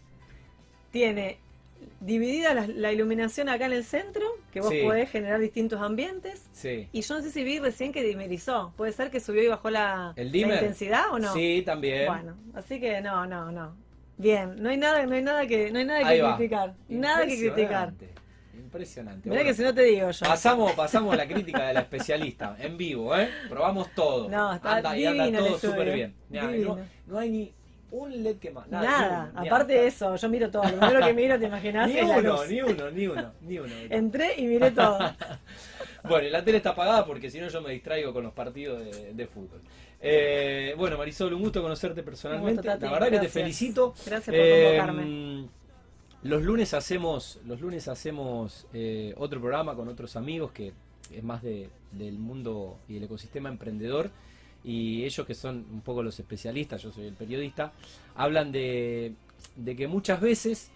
Tiene 0.91 1.37
dividida 1.99 2.53
la, 2.53 2.67
la 2.67 2.91
iluminación 2.91 3.49
acá 3.49 3.65
en 3.65 3.73
el 3.73 3.83
centro, 3.83 4.25
que 4.51 4.61
vos 4.61 4.69
Sí. 4.69 4.81
podés 4.83 5.09
generar 5.09 5.39
distintos 5.39 5.81
ambientes. 5.81 6.43
Sí. 6.53 6.87
Y 6.91 7.01
yo 7.01 7.15
no 7.15 7.21
sé 7.21 7.31
si 7.31 7.43
vi 7.43 7.59
recién 7.59 7.91
que 7.91 8.03
dimerizó. 8.03 8.73
¿Puede 8.77 8.91
ser 8.91 9.09
que 9.11 9.19
subió 9.19 9.43
y 9.43 9.47
bajó 9.47 9.69
la, 9.69 10.13
¿El 10.15 10.27
la 10.27 10.31
dimmer? 10.31 10.55
intensidad 10.57 11.11
o 11.11 11.19
no? 11.19 11.33
Sí, 11.33 11.63
también. 11.65 12.07
Bueno, 12.07 12.35
así 12.53 12.79
que 12.79 13.01
no, 13.01 13.25
no, 13.25 13.51
no. 13.51 13.75
Bien, 14.17 14.55
no 14.61 14.69
hay 14.69 14.77
nada, 14.77 15.05
no 15.05 15.15
hay 15.15 15.21
nada 15.21 15.45
que, 15.45 15.69
no 15.71 15.79
hay 15.79 15.85
nada 15.85 16.07
Ahí 16.07 16.17
que 16.17 16.23
va. 16.23 16.35
criticar. 16.37 16.73
Nada 16.89 17.25
que 17.25 17.37
criticar. 17.37 17.93
Impresionante. 18.55 19.29
Mirá 19.29 19.41
Bueno, 19.41 19.49
que 19.49 19.53
si 19.55 19.63
no 19.63 19.73
te 19.73 19.83
digo 19.83 20.11
yo. 20.11 20.25
Pasamos, 20.25 20.71
pasamos 20.75 21.15
la 21.15 21.27
crítica 21.27 21.67
de 21.67 21.73
la 21.73 21.81
especialista 21.81 22.55
en 22.59 22.77
vivo, 22.77 23.15
¿eh? 23.17 23.29
Probamos 23.49 23.89
todo. 23.93 24.27
No, 24.29 24.53
está 24.53 24.77
anda, 24.77 24.97
y 24.97 25.05
anda 25.05 25.39
todo 25.39 25.57
súper 25.59 25.93
bien. 25.93 26.15
No 27.05 27.19
hay 27.19 27.29
ni 27.29 27.53
un 27.91 28.23
LED 28.23 28.37
que 28.37 28.51
más. 28.51 28.67
Nada. 28.67 28.83
Nada, 28.87 29.25
ni 29.25 29.31
uno, 29.31 29.41
ni 29.41 29.47
aparte 29.47 29.73
de 29.73 29.87
eso, 29.87 30.15
yo 30.15 30.29
miro 30.29 30.51
todo. 30.51 30.63
Lo 30.63 30.77
primero 30.77 31.05
que 31.05 31.13
miro, 31.13 31.39
te 31.39 31.45
imaginas, 31.45 31.89
Ni 31.93 31.99
uno, 32.01 32.45
ni 32.45 32.61
uno, 32.61 32.91
ni 32.91 33.07
uno, 33.07 33.31
ni 33.41 33.59
uno. 33.59 33.73
Entré 33.89 34.35
y 34.37 34.45
miré 34.45 34.71
todo. 34.71 34.99
Bueno, 36.03 36.25
y 36.27 36.29
la 36.31 36.41
tele 36.41 36.57
está 36.57 36.69
apagada 36.69 37.05
porque 37.05 37.29
si 37.29 37.41
no 37.41 37.49
yo 37.49 37.59
me 37.61 37.73
distraigo 37.73 38.13
con 38.13 38.23
los 38.23 38.31
partidos 38.31 38.79
de, 38.79 39.13
de 39.13 39.27
fútbol. 39.27 39.59
Eh, 39.99 40.73
bueno, 40.77 40.97
Marisol, 40.97 41.33
un 41.33 41.41
gusto 41.41 41.61
conocerte 41.61 42.01
personalmente. 42.01 42.65
La 42.65 42.77
verdad 42.77 42.99
que 42.99 43.05
te 43.05 43.11
gracias. 43.17 43.33
felicito. 43.33 43.93
Gracias 44.05 44.23
por 44.27 44.35
Eh, 44.35 44.77
convocarme. 44.77 45.49
Los 46.23 46.43
lunes 46.43 46.73
hacemos, 46.73 47.41
los 47.45 47.59
lunes 47.59 47.89
hacemos 47.89 48.67
eh, 48.73 49.13
otro 49.17 49.41
programa 49.41 49.75
con 49.75 49.89
otros 49.89 50.15
amigos 50.15 50.51
que 50.51 50.71
es 51.13 51.23
más 51.23 51.41
de, 51.41 51.69
del 51.91 52.17
mundo 52.19 52.79
y 52.87 52.93
del 52.93 53.03
ecosistema 53.03 53.49
emprendedor 53.49 54.09
y 54.67 55.05
ellos 55.05 55.25
que 55.25 55.33
son 55.33 55.65
un 55.71 55.79
poco 55.81 56.03
los 56.03 56.19
especialistas, 56.19 56.83
yo 56.83 56.91
soy 56.91 57.05
el 57.07 57.13
periodista, 57.13 57.71
hablan 58.15 58.51
de, 58.51 59.13
de 59.55 59.75
que 59.77 59.87
muchas 59.87 60.19
veces 60.19 60.69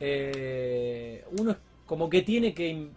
eh, 0.00 1.22
uno 1.38 1.54
como 1.86 2.08
que 2.08 2.22
tiene 2.22 2.54
que 2.54 2.68
in- 2.68 2.90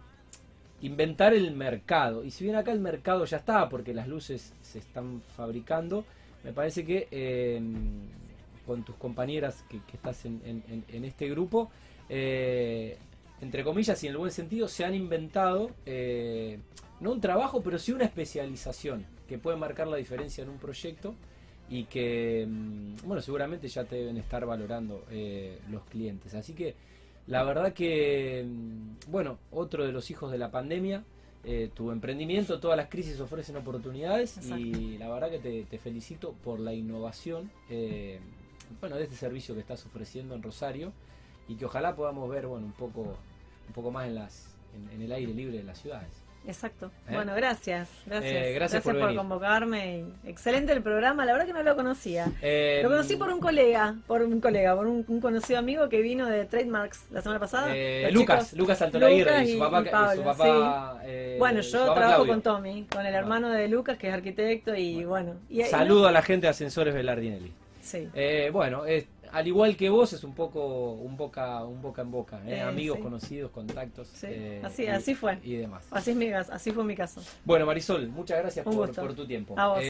inventar 0.80 1.34
el 1.34 1.50
mercado. 1.54 2.24
Y 2.24 2.30
si 2.30 2.44
bien 2.44 2.56
acá 2.56 2.72
el 2.72 2.80
mercado 2.80 3.24
ya 3.26 3.36
está 3.36 3.68
porque 3.68 3.92
las 3.92 4.08
luces 4.08 4.52
se 4.62 4.78
están 4.78 5.20
fabricando, 5.36 6.04
me 6.42 6.52
parece 6.52 6.84
que 6.86 7.06
eh, 7.10 7.60
con 8.66 8.82
tus 8.82 8.96
compañeras 8.96 9.62
que, 9.68 9.80
que 9.86 9.96
estás 9.96 10.24
en- 10.24 10.40
en 10.88 11.04
este 11.04 11.28
grupo, 11.28 11.70
eh, 12.08 12.96
entre 13.42 13.62
comillas 13.62 14.02
y 14.02 14.06
en 14.06 14.12
el 14.12 14.18
buen 14.18 14.30
sentido, 14.32 14.68
se 14.68 14.84
han 14.86 14.94
inventado 14.94 15.70
eh, 15.84 16.58
no 17.00 17.12
un 17.12 17.20
trabajo, 17.20 17.60
pero 17.62 17.78
sí 17.78 17.92
una 17.92 18.04
especialización 18.04 19.04
que 19.34 19.38
puede 19.38 19.56
marcar 19.56 19.88
la 19.88 19.96
diferencia 19.96 20.44
en 20.44 20.48
un 20.48 20.58
proyecto 20.58 21.16
y 21.68 21.86
que, 21.86 22.46
mm, 22.48 22.98
bueno, 23.04 23.20
seguramente 23.20 23.66
ya 23.66 23.82
te 23.82 23.96
deben 23.96 24.16
estar 24.16 24.46
valorando 24.46 25.04
eh, 25.10 25.58
los 25.70 25.82
clientes. 25.86 26.36
Así 26.36 26.52
que 26.52 26.76
la 27.26 27.42
verdad 27.42 27.72
que, 27.72 28.44
mm, 28.46 29.10
bueno, 29.10 29.38
otro 29.50 29.84
de 29.84 29.90
los 29.90 30.08
hijos 30.12 30.30
de 30.30 30.38
la 30.38 30.52
pandemia, 30.52 31.02
eh, 31.42 31.68
tu 31.74 31.90
emprendimiento, 31.90 32.60
todas 32.60 32.76
las 32.76 32.88
crisis 32.88 33.18
ofrecen 33.18 33.56
oportunidades 33.56 34.38
y 34.56 34.98
la 34.98 35.10
verdad 35.10 35.30
que 35.30 35.40
te, 35.40 35.64
te 35.64 35.78
felicito 35.78 36.32
por 36.44 36.60
la 36.60 36.72
innovación, 36.72 37.50
eh, 37.68 38.20
bueno, 38.80 38.96
de 38.96 39.02
este 39.02 39.16
servicio 39.16 39.52
que 39.54 39.62
estás 39.62 39.84
ofreciendo 39.84 40.36
en 40.36 40.44
Rosario 40.44 40.92
y 41.48 41.56
que 41.56 41.64
ojalá 41.64 41.96
podamos 41.96 42.30
ver, 42.30 42.46
bueno, 42.46 42.66
un 42.66 42.72
poco, 42.72 43.00
un 43.00 43.74
poco 43.74 43.90
más 43.90 44.06
en 44.06 44.14
las, 44.14 44.54
en, 44.76 44.88
en 44.94 45.02
el 45.02 45.10
aire 45.10 45.34
libre 45.34 45.56
de 45.56 45.64
las 45.64 45.80
ciudades. 45.80 46.23
Exacto. 46.46 46.90
¿Eh? 47.08 47.14
Bueno, 47.14 47.34
gracias. 47.34 47.88
Gracias. 48.04 48.32
Eh, 48.32 48.52
gracias 48.52 48.82
por 48.82 48.94
venir. 48.94 49.16
convocarme. 49.16 50.04
Excelente 50.26 50.72
el 50.72 50.82
programa. 50.82 51.24
La 51.24 51.32
verdad 51.32 51.46
que 51.46 51.52
no 51.54 51.62
lo 51.62 51.74
conocía. 51.74 52.26
Eh, 52.42 52.80
Lo 52.82 52.90
conocí 52.90 53.16
por 53.16 53.30
un 53.30 53.40
colega, 53.40 53.94
por 54.06 54.20
un 54.22 54.40
colega, 54.40 54.76
por 54.76 54.86
un, 54.86 55.04
un 55.08 55.20
conocido 55.20 55.58
amigo 55.58 55.88
que 55.88 56.00
vino 56.02 56.28
de 56.28 56.44
Trademarks 56.44 57.06
la 57.10 57.22
semana 57.22 57.40
pasada. 57.40 57.68
eh, 57.74 58.10
Lucas, 58.12 58.50
chicos- 58.50 58.58
Lucas 58.58 58.82
Altolaguirre 58.82 59.44
y 59.44 59.52
su 59.54 59.58
papá, 59.58 59.78
y 59.82 59.86
y 59.86 59.90
Pablo, 59.90 60.16
su 60.16 60.22
papá, 60.22 60.98
Bueno, 61.38 61.60
yo 61.62 61.78
papá 61.86 61.94
trabajo 61.94 62.14
Claudio. 62.24 62.32
con 62.32 62.42
Tommy, 62.42 62.86
con 62.92 63.06
el 63.06 63.14
hermano 63.14 63.48
de 63.50 63.68
Lucas, 63.68 63.96
que 63.96 64.08
es 64.08 64.14
arquitecto, 64.14 64.74
y 64.74 65.04
bueno. 65.04 65.36
y 65.48 65.62
Saludo 65.62 66.08
a 66.08 66.12
la 66.12 66.20
gente 66.22 66.46
de 66.46 66.50
Ascensores 66.50 66.92
Velardinelli. 66.94 67.52
Sí. 67.80 68.08
Bueno, 68.52 68.84
es- 68.84 69.06
al 69.34 69.46
igual 69.48 69.76
que 69.76 69.90
vos, 69.90 70.12
es 70.12 70.22
un 70.24 70.34
poco 70.34 70.92
un 70.92 71.16
boca, 71.16 71.64
un 71.64 71.82
boca 71.82 72.02
en 72.02 72.10
boca, 72.10 72.40
¿eh? 72.46 72.56
Eh, 72.56 72.60
amigos, 72.62 72.96
sí. 72.98 73.02
conocidos, 73.02 73.50
contactos. 73.50 74.08
Sí, 74.08 74.26
eh, 74.30 74.60
así- 74.64 74.84
y- 74.84 74.86
así 74.86 75.14
fue. 75.14 75.38
Y 75.42 75.56
demás. 75.56 75.84
Así, 75.90 76.10
es 76.12 76.16
mi, 76.16 76.28
así 76.32 76.70
fue 76.70 76.84
mi 76.84 76.94
caso. 76.94 77.20
Bueno, 77.44 77.66
Marisol, 77.66 78.08
muchas 78.08 78.38
gracias 78.38 78.64
por, 78.64 78.94
por 78.94 79.14
tu 79.14 79.26
tiempo. 79.26 79.54
A 79.58 79.68
vos. 79.68 79.82
Eh, 79.84 79.88